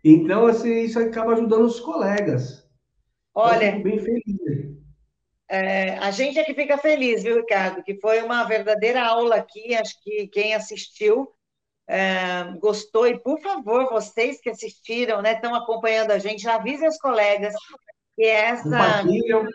[0.03, 2.67] Então, assim, isso acaba ajudando os colegas.
[3.35, 4.71] Olha, bem feliz.
[5.49, 7.83] É, a gente é que fica feliz, viu, Ricardo?
[7.83, 9.75] Que foi uma verdadeira aula aqui.
[9.75, 11.29] Acho que quem assistiu
[11.89, 13.07] é, gostou.
[13.07, 17.53] E, por favor, vocês que assistiram, né, estão acompanhando a gente, avisem os colegas
[18.17, 18.63] que essa.
[18.63, 19.47] Compartilham.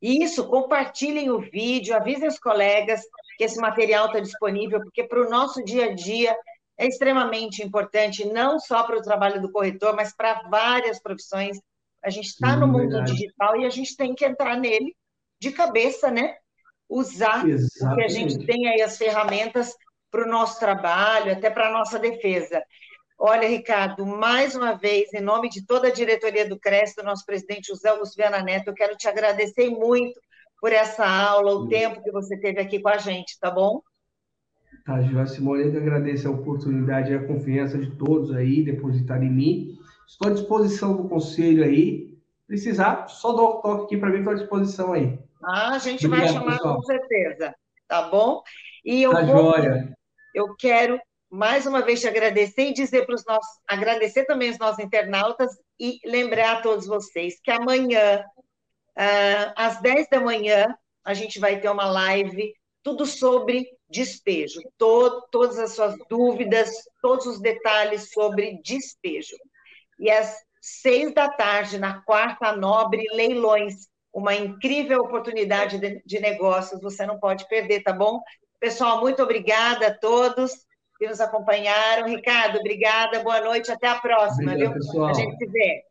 [0.00, 3.02] Isso, compartilhem o vídeo, avisem os colegas
[3.36, 6.36] que esse material está disponível, porque para o nosso dia a dia
[6.78, 11.60] é extremamente importante, não só para o trabalho do corretor, mas para várias profissões.
[12.02, 13.12] A gente está no mundo verdade.
[13.12, 14.96] digital e a gente tem que entrar nele
[15.40, 16.36] de cabeça, né?
[16.88, 19.74] Usar o que a gente tem aí as ferramentas
[20.10, 22.62] para o nosso trabalho, até para a nossa defesa.
[23.18, 27.26] Olha, Ricardo, mais uma vez, em nome de toda a diretoria do CRES, do nosso
[27.26, 30.18] presidente José Augusto Viana Neto, eu quero te agradecer muito
[30.60, 33.82] por essa aula, o tempo que você teve aqui com a gente, tá bom?
[34.88, 39.78] Tá, eu que agradeço a oportunidade e a confiança de todos aí, depositar em mim.
[40.06, 42.16] Estou à disposição do conselho aí.
[42.46, 45.18] Precisar, só dá um toque aqui para mim, estou à disposição aí.
[45.44, 46.76] Ah, a gente Obrigado, vai chamar pessoal.
[46.76, 47.54] com certeza,
[47.86, 48.42] tá bom?
[48.82, 49.94] E eu tá vou, joia.
[50.34, 50.98] eu quero
[51.30, 55.50] mais uma vez te agradecer e dizer para os nossos, agradecer também os nossos internautas
[55.78, 58.24] e lembrar a todos vocês que amanhã,
[58.96, 60.74] uh, às 10 da manhã,
[61.04, 66.70] a gente vai ter uma live, tudo sobre despejo, todo, todas as suas dúvidas,
[67.00, 69.36] todos os detalhes sobre despejo.
[69.98, 76.80] E às seis da tarde, na quarta nobre leilões, uma incrível oportunidade de, de negócios,
[76.80, 78.20] você não pode perder, tá bom?
[78.60, 80.52] Pessoal, muito obrigada a todos
[80.98, 82.08] que nos acompanharam.
[82.08, 84.86] Ricardo, obrigada, boa noite, até a próxima, Obrigado, viu?
[84.86, 85.08] Pessoal.
[85.08, 85.82] A gente se vê.